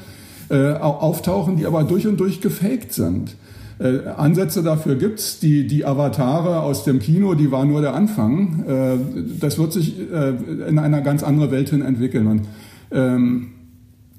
äh, 0.50 0.72
auftauchen, 0.72 1.56
die 1.56 1.66
aber 1.66 1.84
durch 1.84 2.06
und 2.06 2.18
durch 2.18 2.40
gefaked 2.40 2.92
sind. 2.92 3.36
Äh, 3.78 4.08
Ansätze 4.08 4.62
dafür 4.62 4.96
gibt's. 4.96 5.40
Die, 5.40 5.66
die 5.66 5.86
Avatare 5.86 6.60
aus 6.60 6.84
dem 6.84 6.98
Kino, 6.98 7.34
die 7.34 7.50
war 7.50 7.64
nur 7.64 7.80
der 7.80 7.94
Anfang. 7.94 8.64
Äh, 8.68 8.98
das 9.40 9.58
wird 9.58 9.72
sich 9.72 9.98
äh, 9.98 10.34
in 10.68 10.78
eine 10.78 11.02
ganz 11.02 11.22
andere 11.22 11.50
Welt 11.50 11.70
hin 11.70 11.80
entwickeln. 11.80 12.26
Und 12.26 12.42
ähm, 12.90 13.52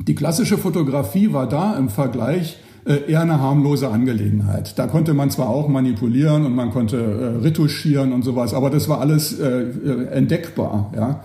die 0.08 0.16
klassische 0.16 0.58
Fotografie 0.58 1.34
war 1.34 1.48
da 1.48 1.76
im 1.78 1.90
Vergleich 1.90 2.58
äh, 2.84 3.12
eher 3.12 3.22
eine 3.22 3.40
harmlose 3.40 3.90
Angelegenheit. 3.90 4.80
Da 4.80 4.88
konnte 4.88 5.14
man 5.14 5.30
zwar 5.30 5.50
auch 5.50 5.68
manipulieren 5.68 6.46
und 6.46 6.56
man 6.56 6.72
konnte 6.72 6.98
äh, 6.98 7.44
retuschieren 7.44 8.12
und 8.12 8.24
sowas, 8.24 8.56
aber 8.56 8.72
das 8.72 8.90
war 8.90 9.00
alles 9.00 9.40
äh, 9.40 9.66
entdeckbar. 10.12 10.92
Ja. 10.96 11.24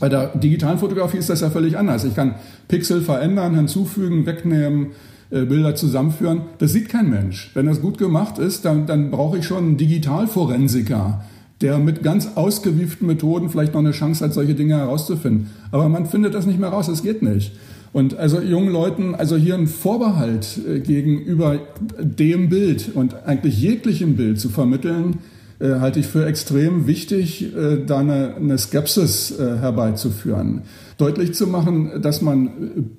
Bei 0.00 0.08
der 0.08 0.28
digitalen 0.28 0.78
Fotografie 0.78 1.18
ist 1.18 1.28
das 1.28 1.42
ja 1.42 1.50
völlig 1.50 1.76
anders. 1.76 2.04
Ich 2.04 2.16
kann 2.16 2.36
Pixel 2.68 3.02
verändern, 3.02 3.54
hinzufügen, 3.54 4.24
wegnehmen, 4.24 4.88
Bilder 5.28 5.74
zusammenführen. 5.74 6.42
Das 6.58 6.72
sieht 6.72 6.90
kein 6.90 7.08
Mensch. 7.08 7.50
Wenn 7.54 7.66
das 7.66 7.80
gut 7.80 7.96
gemacht 7.96 8.38
ist, 8.38 8.66
dann, 8.66 8.86
dann 8.86 9.10
brauche 9.10 9.38
ich 9.38 9.46
schon 9.46 9.64
einen 9.64 9.76
Digitalforensiker, 9.78 11.24
der 11.60 11.78
mit 11.78 12.02
ganz 12.02 12.36
ausgewieften 12.36 13.06
Methoden 13.06 13.48
vielleicht 13.48 13.72
noch 13.72 13.80
eine 13.80 13.92
Chance 13.92 14.24
hat, 14.24 14.34
solche 14.34 14.54
Dinge 14.54 14.76
herauszufinden. 14.76 15.50
Aber 15.70 15.88
man 15.88 16.06
findet 16.06 16.34
das 16.34 16.46
nicht 16.46 16.58
mehr 16.58 16.70
raus, 16.70 16.88
es 16.88 17.02
geht 17.02 17.22
nicht. 17.22 17.52
Und 17.92 18.16
also 18.16 18.40
jungen 18.40 18.72
Leuten, 18.72 19.14
also 19.14 19.36
hier 19.36 19.54
ein 19.54 19.66
Vorbehalt 19.66 20.58
äh, 20.66 20.80
gegenüber 20.80 21.58
dem 22.00 22.48
Bild 22.48 22.90
und 22.94 23.26
eigentlich 23.26 23.60
jeglichem 23.60 24.16
Bild 24.16 24.40
zu 24.40 24.48
vermitteln, 24.48 25.18
äh, 25.58 25.74
halte 25.74 26.00
ich 26.00 26.06
für 26.06 26.24
extrem 26.24 26.86
wichtig, 26.86 27.54
äh, 27.54 27.84
da 27.86 27.98
eine, 27.98 28.34
eine 28.36 28.56
Skepsis 28.56 29.34
herbeizuführen. 29.38 30.62
Deutlich 30.96 31.34
zu 31.34 31.46
machen, 31.46 32.00
dass 32.00 32.22
man 32.22 32.50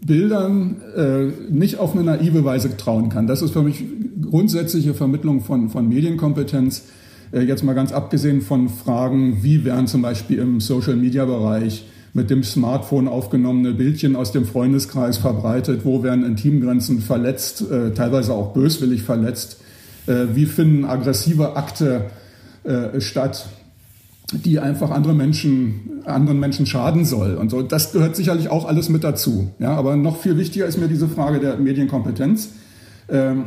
Bildern 0.05 0.77
nicht 1.49 1.77
auf 1.77 1.93
eine 1.93 2.03
naive 2.03 2.43
Weise 2.43 2.75
trauen 2.75 3.07
kann. 3.09 3.27
Das 3.27 3.41
ist 3.41 3.51
für 3.51 3.61
mich 3.61 3.85
grundsätzliche 4.29 4.93
Vermittlung 4.93 5.41
von, 5.41 5.69
von 5.69 5.87
Medienkompetenz. 5.87 6.83
Jetzt 7.31 7.63
mal 7.63 7.73
ganz 7.73 7.93
abgesehen 7.93 8.41
von 8.41 8.67
Fragen, 8.67 9.37
wie 9.41 9.63
werden 9.63 9.87
zum 9.87 10.01
Beispiel 10.01 10.39
im 10.39 10.59
Social-Media-Bereich 10.59 11.85
mit 12.13 12.29
dem 12.29 12.43
Smartphone 12.43 13.07
aufgenommene 13.07 13.73
Bildchen 13.73 14.15
aus 14.15 14.31
dem 14.31 14.45
Freundeskreis 14.45 15.17
verbreitet, 15.17 15.81
wo 15.83 16.03
werden 16.03 16.23
Intimgrenzen 16.23 17.01
verletzt, 17.01 17.69
äh, 17.69 17.91
teilweise 17.91 18.33
auch 18.33 18.53
böswillig 18.53 19.01
verletzt, 19.01 19.57
äh, 20.05 20.27
wie 20.33 20.45
finden 20.45 20.85
aggressive 20.85 21.55
Akte 21.55 22.11
äh, 22.63 23.01
statt, 23.01 23.47
die 24.31 24.59
einfach 24.59 24.91
andere 24.91 25.13
Menschen, 25.13 26.01
anderen 26.05 26.39
Menschen 26.39 26.65
schaden 26.65 27.05
soll 27.05 27.35
und 27.35 27.49
so. 27.49 27.61
Das 27.61 27.91
gehört 27.91 28.15
sicherlich 28.15 28.49
auch 28.49 28.65
alles 28.65 28.89
mit 28.89 29.03
dazu. 29.03 29.51
Ja, 29.59 29.75
aber 29.75 29.95
noch 29.95 30.17
viel 30.17 30.37
wichtiger 30.37 30.65
ist 30.65 30.77
mir 30.77 30.87
diese 30.87 31.07
Frage 31.07 31.39
der 31.39 31.57
Medienkompetenz. 31.57 32.49
Ähm, 33.09 33.45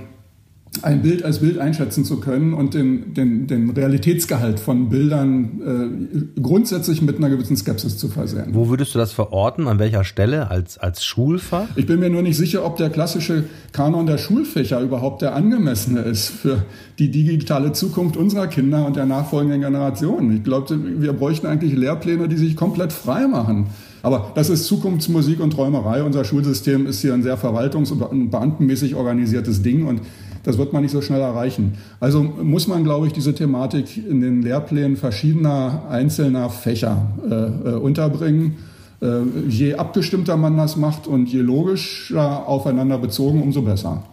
ein 0.82 1.02
Bild 1.02 1.24
als 1.24 1.40
Bild 1.40 1.58
einschätzen 1.58 2.04
zu 2.04 2.20
können 2.20 2.54
und 2.54 2.74
den, 2.74 3.14
den, 3.14 3.46
den 3.46 3.70
Realitätsgehalt 3.70 4.60
von 4.60 4.88
Bildern 4.88 6.28
äh, 6.36 6.40
grundsätzlich 6.40 7.02
mit 7.02 7.16
einer 7.18 7.30
gewissen 7.30 7.56
Skepsis 7.56 7.98
zu 7.98 8.08
versehen. 8.08 8.48
Wo 8.52 8.68
würdest 8.68 8.94
du 8.94 8.98
das 8.98 9.12
verorten? 9.12 9.68
An 9.68 9.78
welcher 9.78 10.04
Stelle? 10.04 10.50
Als, 10.50 10.78
als 10.78 11.04
Schulfach? 11.04 11.68
Ich 11.76 11.86
bin 11.86 12.00
mir 12.00 12.10
nur 12.10 12.22
nicht 12.22 12.36
sicher, 12.36 12.64
ob 12.64 12.76
der 12.76 12.90
klassische 12.90 13.44
Kanon 13.72 14.06
der 14.06 14.18
Schulfächer 14.18 14.80
überhaupt 14.80 15.22
der 15.22 15.34
angemessene 15.34 16.00
ist 16.00 16.28
für 16.28 16.64
die 16.98 17.10
digitale 17.10 17.72
Zukunft 17.72 18.16
unserer 18.16 18.46
Kinder 18.46 18.86
und 18.86 18.96
der 18.96 19.06
nachfolgenden 19.06 19.60
Generationen. 19.60 20.36
Ich 20.36 20.44
glaube, 20.44 20.78
wir 21.00 21.12
bräuchten 21.12 21.46
eigentlich 21.46 21.74
Lehrpläne, 21.74 22.28
die 22.28 22.36
sich 22.36 22.56
komplett 22.56 22.92
frei 22.92 23.26
machen. 23.26 23.66
Aber 24.02 24.30
das 24.36 24.50
ist 24.50 24.66
Zukunftsmusik 24.66 25.40
und 25.40 25.50
Träumerei. 25.50 26.04
Unser 26.04 26.24
Schulsystem 26.24 26.86
ist 26.86 27.00
hier 27.00 27.12
ein 27.12 27.24
sehr 27.24 27.36
verwaltungs- 27.36 27.90
und 27.90 28.30
beamtenmäßig 28.30 28.94
organisiertes 28.94 29.62
Ding 29.62 29.84
und 29.84 30.00
das 30.46 30.58
wird 30.58 30.72
man 30.72 30.82
nicht 30.82 30.92
so 30.92 31.02
schnell 31.02 31.20
erreichen. 31.20 31.76
Also 31.98 32.22
muss 32.22 32.68
man, 32.68 32.84
glaube 32.84 33.08
ich, 33.08 33.12
diese 33.12 33.34
Thematik 33.34 33.96
in 33.96 34.20
den 34.20 34.42
Lehrplänen 34.42 34.96
verschiedener 34.96 35.82
einzelner 35.90 36.50
Fächer 36.50 37.08
äh, 37.28 37.34
äh, 37.34 37.74
unterbringen. 37.74 38.56
Äh, 39.02 39.22
je 39.48 39.74
abgestimmter 39.74 40.36
man 40.36 40.56
das 40.56 40.76
macht 40.76 41.08
und 41.08 41.26
je 41.26 41.40
logischer 41.40 42.46
aufeinander 42.46 42.96
bezogen, 42.98 43.42
umso 43.42 43.62
besser. 43.62 44.04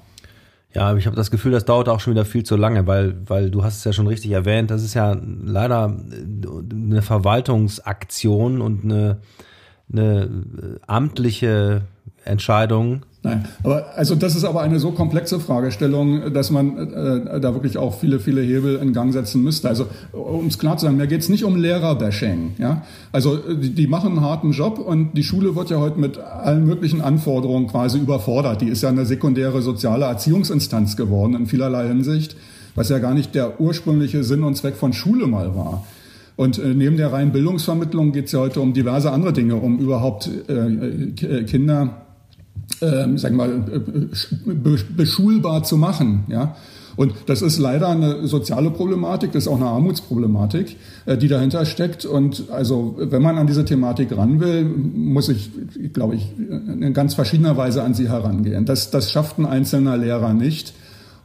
Ja, 0.74 0.96
ich 0.96 1.06
habe 1.06 1.16
das 1.16 1.30
Gefühl, 1.30 1.52
das 1.52 1.66
dauert 1.66 1.88
auch 1.88 2.00
schon 2.00 2.14
wieder 2.14 2.26
viel 2.26 2.44
zu 2.44 2.56
lange, 2.56 2.88
weil, 2.88 3.16
weil 3.28 3.52
du 3.52 3.64
hast 3.64 3.78
es 3.78 3.84
ja 3.84 3.94
schon 3.94 4.08
richtig 4.08 4.32
erwähnt, 4.32 4.72
das 4.72 4.84
ist 4.84 4.96
ja 4.96 5.16
leider 5.46 5.96
eine 6.72 7.04
Verwaltungsaktion 7.04 8.60
und 8.60 8.84
eine, 8.84 9.20
eine 9.92 10.80
amtliche 10.88 11.84
Entscheidung, 12.26 13.06
Nein, 13.26 13.46
aber 13.64 13.86
also 13.96 14.16
das 14.16 14.36
ist 14.36 14.44
aber 14.44 14.62
eine 14.62 14.80
so 14.80 14.92
komplexe 14.92 15.40
Fragestellung, 15.40 16.34
dass 16.34 16.52
man 16.52 16.78
äh, 16.78 17.40
da 17.40 17.54
wirklich 17.54 17.78
auch 17.78 17.98
viele, 17.98 18.20
viele 18.20 18.42
Hebel 18.42 18.76
in 18.76 18.92
Gang 18.92 19.14
setzen 19.14 19.42
müsste. 19.42 19.70
Also 19.70 19.88
um 20.12 20.48
es 20.48 20.60
klar 20.60 20.76
zu 20.76 20.86
sagen, 20.86 20.98
mir 20.98 21.08
geht 21.08 21.22
es 21.22 21.30
nicht 21.30 21.46
um 21.46 21.56
Lehrerbashing. 21.56 22.56
Ja? 22.58 22.84
Also 23.14 23.38
die, 23.38 23.74
die, 23.74 23.88
machen 23.88 24.12
einen 24.12 24.22
harten 24.22 24.52
Job 24.52 24.78
und 24.78 25.14
die 25.14 25.24
Schule 25.24 25.56
wird 25.56 25.70
ja 25.70 25.78
heute 25.78 26.02
mit 26.02 26.18
allen 26.18 26.66
möglichen 26.66 27.00
Anforderungen 27.00 27.68
quasi 27.68 27.98
überfordert. 27.98 28.60
Die 28.60 28.68
ist 28.68 28.84
ja 28.84 28.90
eine 28.90 29.06
sekundäre 29.06 29.62
soziale 29.62 30.04
Erziehungsinstanz 30.04 30.98
geworden 30.98 31.34
in 31.36 31.48
vielerlei 31.48 31.88
Hinsicht, 31.88 32.36
was 32.76 32.90
ja 32.90 33.00
gar 33.00 33.14
nicht 33.14 33.36
der 33.36 33.62
ursprüngliche 33.62 34.26
Sinn 34.26 34.44
und 34.44 34.56
Zweck 34.58 34.76
von 34.76 34.92
Schule 34.92 35.28
mal 35.28 35.56
war. 35.56 35.86
Und 36.36 36.60
äh, 36.60 36.74
neben 36.74 36.98
der 36.98 37.14
reinen 37.14 37.32
Bildungsvermittlung 37.32 38.12
geht 38.12 38.26
es 38.26 38.34
ja 38.34 38.40
heute 38.40 38.60
um 38.60 38.74
diverse 38.74 39.14
andere 39.14 39.32
Dinge, 39.32 39.56
um 39.56 39.80
überhaupt 39.80 40.30
äh 40.50 41.44
Kinder 41.44 42.04
ähm, 42.82 43.18
sagen 43.18 43.38
wir 43.38 43.48
mal, 43.48 43.64
äh, 43.72 44.78
beschulbar 44.96 45.64
zu 45.64 45.78
machen. 45.78 46.26
Ja? 46.28 46.56
Und 46.96 47.14
das 47.26 47.42
ist 47.42 47.58
leider 47.58 47.90
eine 47.90 48.28
soziale 48.28 48.70
Problematik, 48.70 49.32
das 49.32 49.44
ist 49.44 49.48
auch 49.48 49.58
eine 49.58 49.66
Armutsproblematik, 49.66 50.78
äh, 51.06 51.18
die 51.18 51.28
dahinter 51.28 51.66
steckt. 51.66 52.06
Und 52.06 52.50
also, 52.52 52.96
wenn 53.00 53.22
man 53.22 53.38
an 53.38 53.48
diese 53.48 53.66
Thematik 53.66 54.16
ran 54.16 54.40
will, 54.40 54.64
muss 54.64 55.30
ich, 55.30 55.50
glaube 55.94 56.16
ich, 56.16 56.30
in 56.38 56.94
ganz 56.94 57.16
verschiedener 57.16 57.58
Weise 57.58 57.84
an 57.84 57.94
sie 57.94 58.10
herangehen. 58.10 58.66
Das, 58.66 58.92
das 58.92 59.12
schafft 59.12 59.40
ein 59.40 59.46
einzelner 59.46 59.98
Lehrer 59.98 60.34
nicht. 60.34 60.74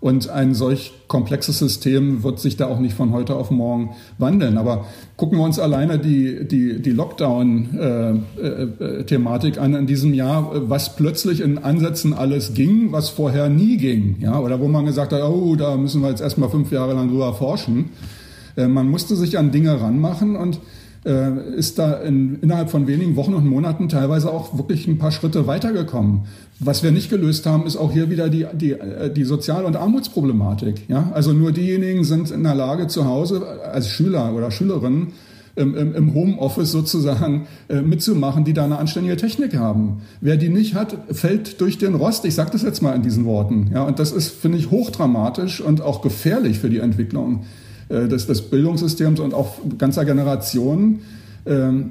Und 0.00 0.30
ein 0.30 0.54
solch 0.54 0.92
komplexes 1.08 1.58
System 1.58 2.22
wird 2.22 2.38
sich 2.38 2.56
da 2.56 2.68
auch 2.68 2.78
nicht 2.78 2.94
von 2.94 3.12
heute 3.12 3.34
auf 3.34 3.50
morgen 3.50 3.96
wandeln. 4.16 4.56
Aber 4.56 4.84
gucken 5.16 5.38
wir 5.38 5.44
uns 5.44 5.58
alleine 5.58 5.98
die, 5.98 6.46
die, 6.46 6.80
die 6.80 6.92
Lockdown-Thematik 6.92 9.58
an 9.58 9.74
in 9.74 9.88
diesem 9.88 10.14
Jahr, 10.14 10.52
was 10.70 10.94
plötzlich 10.94 11.40
in 11.40 11.58
Ansätzen 11.58 12.14
alles 12.14 12.54
ging, 12.54 12.92
was 12.92 13.08
vorher 13.08 13.48
nie 13.48 13.76
ging. 13.76 14.18
Ja? 14.20 14.38
Oder 14.38 14.60
wo 14.60 14.68
man 14.68 14.86
gesagt 14.86 15.12
hat, 15.12 15.24
oh, 15.24 15.56
da 15.56 15.76
müssen 15.76 16.00
wir 16.00 16.10
jetzt 16.10 16.20
erstmal 16.20 16.48
fünf 16.48 16.70
Jahre 16.70 16.94
lang 16.94 17.08
drüber 17.08 17.34
forschen. 17.34 17.86
Äh, 18.56 18.68
man 18.68 18.88
musste 18.88 19.16
sich 19.16 19.36
an 19.36 19.50
Dinge 19.50 19.80
ranmachen 19.80 20.36
und 20.36 20.60
äh, 21.08 21.56
ist 21.56 21.78
da 21.78 21.94
in, 21.94 22.38
innerhalb 22.42 22.70
von 22.70 22.86
wenigen 22.86 23.16
Wochen 23.16 23.34
und 23.34 23.46
Monaten 23.46 23.88
teilweise 23.88 24.30
auch 24.30 24.58
wirklich 24.58 24.86
ein 24.86 24.98
paar 24.98 25.10
Schritte 25.10 25.46
weitergekommen. 25.46 26.22
Was 26.60 26.82
wir 26.82 26.92
nicht 26.92 27.08
gelöst 27.08 27.46
haben, 27.46 27.66
ist 27.66 27.76
auch 27.76 27.92
hier 27.92 28.10
wieder 28.10 28.28
die, 28.28 28.46
die, 28.52 28.72
äh, 28.72 29.10
die 29.10 29.24
Sozial- 29.24 29.64
und 29.64 29.76
Armutsproblematik. 29.76 30.88
Ja? 30.88 31.10
Also 31.14 31.32
nur 31.32 31.52
diejenigen 31.52 32.04
sind 32.04 32.30
in 32.30 32.42
der 32.42 32.54
Lage, 32.54 32.88
zu 32.88 33.06
Hause 33.06 33.42
als 33.64 33.88
Schüler 33.88 34.34
oder 34.34 34.50
Schülerinnen 34.50 35.08
im, 35.56 35.74
im, 35.74 36.14
Homeoffice 36.14 36.70
sozusagen 36.70 37.48
äh, 37.68 37.80
mitzumachen, 37.80 38.44
die 38.44 38.52
da 38.52 38.64
eine 38.64 38.78
anständige 38.78 39.16
Technik 39.16 39.56
haben. 39.56 40.02
Wer 40.20 40.36
die 40.36 40.50
nicht 40.50 40.74
hat, 40.74 40.96
fällt 41.10 41.60
durch 41.60 41.78
den 41.78 41.96
Rost. 41.96 42.24
Ich 42.26 42.36
sage 42.36 42.50
das 42.52 42.62
jetzt 42.62 42.80
mal 42.80 42.94
in 42.94 43.02
diesen 43.02 43.24
Worten. 43.24 43.70
Ja, 43.72 43.82
und 43.82 43.98
das 43.98 44.12
ist, 44.12 44.30
finde 44.30 44.58
ich, 44.58 44.70
hochdramatisch 44.70 45.60
und 45.60 45.80
auch 45.80 46.00
gefährlich 46.00 46.60
für 46.60 46.70
die 46.70 46.78
Entwicklung 46.78 47.40
äh, 47.40 47.67
des, 47.88 48.26
des 48.26 48.42
Bildungssystems 48.42 49.20
und 49.20 49.34
auch 49.34 49.56
ganzer 49.78 50.04
Generationen. 50.04 51.00
Ähm, 51.46 51.90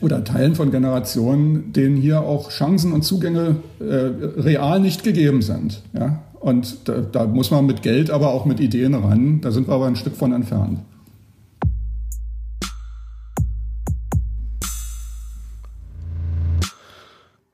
oder 0.00 0.24
Teilen 0.24 0.54
von 0.54 0.70
Generationen, 0.70 1.72
denen 1.72 1.96
hier 1.96 2.22
auch 2.22 2.50
Chancen 2.50 2.92
und 2.92 3.02
Zugänge 3.02 3.56
äh, 3.78 3.84
real 3.84 4.80
nicht 4.80 5.04
gegeben 5.04 5.42
sind. 5.42 5.82
Ja? 5.92 6.22
Und 6.40 6.88
da, 6.88 7.00
da 7.00 7.26
muss 7.26 7.50
man 7.50 7.66
mit 7.66 7.82
Geld, 7.82 8.10
aber 8.10 8.32
auch 8.32 8.46
mit 8.46 8.60
Ideen 8.60 8.94
ran. 8.94 9.40
Da 9.42 9.52
sind 9.52 9.68
wir 9.68 9.74
aber 9.74 9.86
ein 9.86 9.96
Stück 9.96 10.16
von 10.16 10.32
entfernt. 10.32 10.80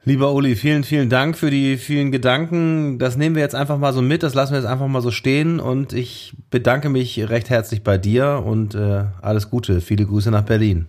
Lieber 0.09 0.33
Uli, 0.33 0.55
vielen, 0.55 0.85
vielen 0.85 1.09
Dank 1.09 1.37
für 1.37 1.51
die 1.51 1.77
vielen 1.77 2.13
Gedanken. 2.13 3.01
Das 3.01 3.17
nehmen 3.17 3.35
wir 3.35 3.43
jetzt 3.43 3.57
einfach 3.57 3.77
mal 3.77 3.93
so 3.93 4.03
mit, 4.03 4.23
das 4.23 4.35
lassen 4.35 4.53
wir 4.53 4.61
jetzt 4.61 4.69
einfach 4.69 4.87
mal 4.87 5.03
so 5.03 5.11
stehen 5.11 5.59
und 5.59 5.93
ich 5.93 6.33
bedanke 6.49 6.89
mich 6.89 7.29
recht 7.29 7.51
herzlich 7.51 7.83
bei 7.83 7.99
dir 7.99 8.45
und 8.47 8.77
äh, 8.77 9.03
alles 9.21 9.51
Gute. 9.51 9.81
Viele 9.81 10.07
Grüße 10.07 10.31
nach 10.31 10.45
Berlin. 10.45 10.87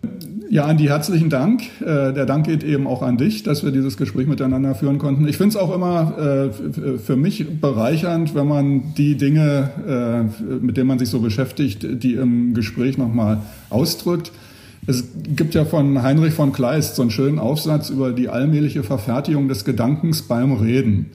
Ja, 0.51 0.65
Andi, 0.65 0.83
herzlichen 0.83 1.31
Dank. 1.31 1.63
Äh, 1.81 2.13
der 2.13 2.27
Dank 2.27 2.45
geht 2.45 2.63
eben 2.63 2.85
auch 2.85 3.01
an 3.01 3.17
dich, 3.17 3.41
dass 3.41 3.65
wir 3.65 3.71
dieses 3.71 3.97
Gespräch 3.97 4.27
miteinander 4.27 4.75
führen 4.75 4.99
konnten. 4.99 5.27
Ich 5.27 5.37
finde 5.37 5.49
es 5.49 5.55
auch 5.57 5.73
immer 5.73 6.15
äh, 6.19 6.99
für 6.99 7.15
mich 7.15 7.59
bereichernd, 7.59 8.35
wenn 8.35 8.47
man 8.47 8.93
die 8.93 9.17
Dinge, 9.17 10.29
äh, 10.39 10.53
mit 10.63 10.77
denen 10.77 10.87
man 10.87 10.99
sich 10.99 11.09
so 11.09 11.21
beschäftigt, 11.21 11.87
die 12.03 12.13
im 12.13 12.53
Gespräch 12.53 12.99
nochmal 12.99 13.39
ausdrückt. 13.71 14.31
Es 14.87 15.03
gibt 15.13 15.53
ja 15.53 15.65
von 15.65 16.01
Heinrich 16.01 16.33
von 16.33 16.53
Kleist 16.53 16.95
so 16.95 17.01
einen 17.01 17.11
schönen 17.11 17.39
Aufsatz 17.39 17.89
über 17.89 18.13
die 18.13 18.29
allmähliche 18.29 18.83
Verfertigung 18.83 19.49
des 19.49 19.65
Gedankens 19.65 20.21
beim 20.21 20.53
Reden. 20.53 21.11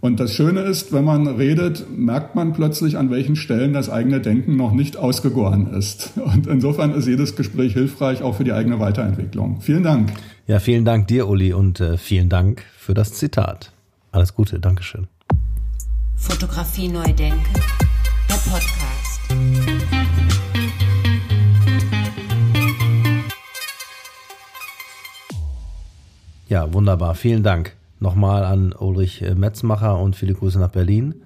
Und 0.00 0.20
das 0.20 0.32
Schöne 0.32 0.60
ist, 0.60 0.92
wenn 0.92 1.04
man 1.04 1.26
redet, 1.26 1.86
merkt 1.90 2.36
man 2.36 2.52
plötzlich, 2.52 2.96
an 2.96 3.10
welchen 3.10 3.34
Stellen 3.34 3.72
das 3.72 3.90
eigene 3.90 4.20
Denken 4.20 4.56
noch 4.56 4.72
nicht 4.72 4.96
ausgegoren 4.96 5.74
ist. 5.74 6.12
Und 6.16 6.46
insofern 6.46 6.94
ist 6.94 7.08
jedes 7.08 7.34
Gespräch 7.34 7.72
hilfreich, 7.72 8.22
auch 8.22 8.36
für 8.36 8.44
die 8.44 8.52
eigene 8.52 8.78
Weiterentwicklung. 8.78 9.60
Vielen 9.60 9.82
Dank. 9.82 10.12
Ja, 10.46 10.60
vielen 10.60 10.84
Dank 10.84 11.08
dir, 11.08 11.28
Uli, 11.28 11.52
und 11.52 11.80
äh, 11.80 11.96
vielen 11.96 12.28
Dank 12.28 12.62
für 12.78 12.94
das 12.94 13.14
Zitat. 13.14 13.72
Alles 14.12 14.34
Gute, 14.34 14.60
Dankeschön. 14.60 15.08
Fotografie 16.14 16.88
neu 16.88 17.12
denken, 17.12 17.42
der 18.28 18.34
Podcast. 18.34 18.97
Ja, 26.48 26.72
wunderbar. 26.72 27.14
Vielen 27.14 27.42
Dank 27.42 27.76
nochmal 28.00 28.42
an 28.42 28.72
Ulrich 28.72 29.20
äh, 29.20 29.34
Metzmacher 29.34 29.98
und 29.98 30.16
viele 30.16 30.32
Grüße 30.32 30.58
nach 30.58 30.70
Berlin. 30.70 31.16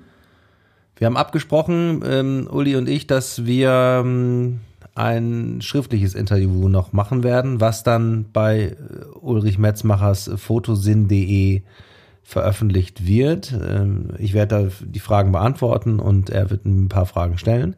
Wir 0.96 1.06
haben 1.06 1.16
abgesprochen, 1.16 2.02
ähm, 2.04 2.48
Uli 2.50 2.74
und 2.74 2.88
ich, 2.88 3.06
dass 3.06 3.44
wir 3.44 4.02
ähm, 4.04 4.60
ein 4.96 5.60
schriftliches 5.62 6.14
Interview 6.14 6.68
noch 6.68 6.92
machen 6.92 7.22
werden, 7.22 7.60
was 7.60 7.84
dann 7.84 8.26
bei 8.32 8.60
äh, 8.60 8.74
Ulrich 9.20 9.58
Metzmachers 9.58 10.28
fotosinn.de 10.34 11.62
veröffentlicht 12.24 13.06
wird. 13.06 13.52
Ähm, 13.52 14.14
ich 14.18 14.34
werde 14.34 14.64
da 14.64 14.70
die 14.84 15.00
Fragen 15.00 15.30
beantworten 15.30 16.00
und 16.00 16.30
er 16.30 16.50
wird 16.50 16.64
ein 16.66 16.88
paar 16.88 17.06
Fragen 17.06 17.38
stellen. 17.38 17.76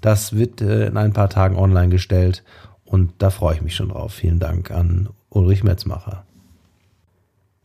Das 0.00 0.36
wird 0.36 0.60
äh, 0.60 0.86
in 0.86 0.96
ein 0.96 1.12
paar 1.12 1.28
Tagen 1.28 1.56
online 1.56 1.88
gestellt 1.88 2.44
und 2.84 3.14
da 3.18 3.30
freue 3.30 3.56
ich 3.56 3.62
mich 3.62 3.74
schon 3.74 3.88
drauf. 3.88 4.12
Vielen 4.12 4.38
Dank 4.38 4.70
an 4.70 5.08
Ulrich 5.28 5.64
Metzmacher. 5.64 6.24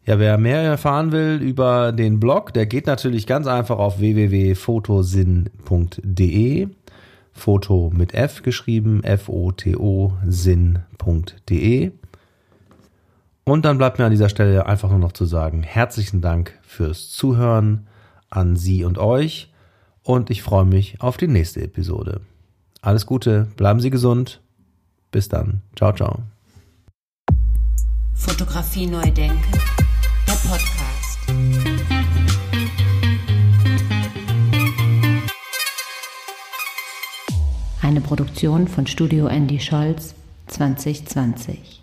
Ja, 0.10 0.18
wer 0.18 0.40
mehr 0.40 0.64
erfahren 0.64 1.12
will 1.12 1.40
über 1.40 1.92
den 1.92 2.20
Blog, 2.20 2.52
der 2.56 2.66
geht 2.66 2.88
natürlich 2.88 3.28
ganz 3.28 3.46
einfach 3.46 3.78
auf 3.78 4.00
www.fotosinn.de. 4.00 6.68
Foto 7.32 7.92
mit 7.94 8.16
F 8.16 8.42
geschrieben, 8.42 9.04
F-O-T-O, 9.04 10.14
sinn.de. 10.26 11.92
Und 13.44 13.66
dann 13.66 13.78
bleibt 13.78 14.00
mir 14.00 14.06
an 14.06 14.12
dieser 14.12 14.30
Stelle 14.30 14.66
einfach 14.66 14.90
nur 14.90 14.98
noch 14.98 15.12
zu 15.12 15.26
sagen, 15.26 15.62
herzlichen 15.62 16.22
Dank 16.22 16.58
fürs 16.64 17.12
Zuhören 17.12 17.86
an 18.32 18.56
Sie 18.56 18.86
und 18.86 18.98
euch 18.98 19.54
und 20.02 20.32
ich 20.32 20.42
freue 20.42 20.66
mich 20.66 21.00
auf 21.02 21.18
die 21.18 21.28
nächste 21.28 21.62
Episode. 21.62 22.22
Alles 22.82 23.06
Gute, 23.06 23.46
bleiben 23.58 23.80
Sie 23.80 23.92
gesund. 23.92 24.42
Bis 25.12 25.30
dann. 25.30 25.62
Ciao, 25.76 25.94
ciao. 25.94 26.24
Fotografie 28.16 28.88
neu 28.88 29.12
denken 29.12 29.79
Podcast. 30.48 31.20
Eine 37.82 38.02
Produktion 38.02 38.68
von 38.68 38.88
Studio 38.88 39.28
Andy 39.28 39.60
Scholz 39.60 40.14
2020. 40.48 41.79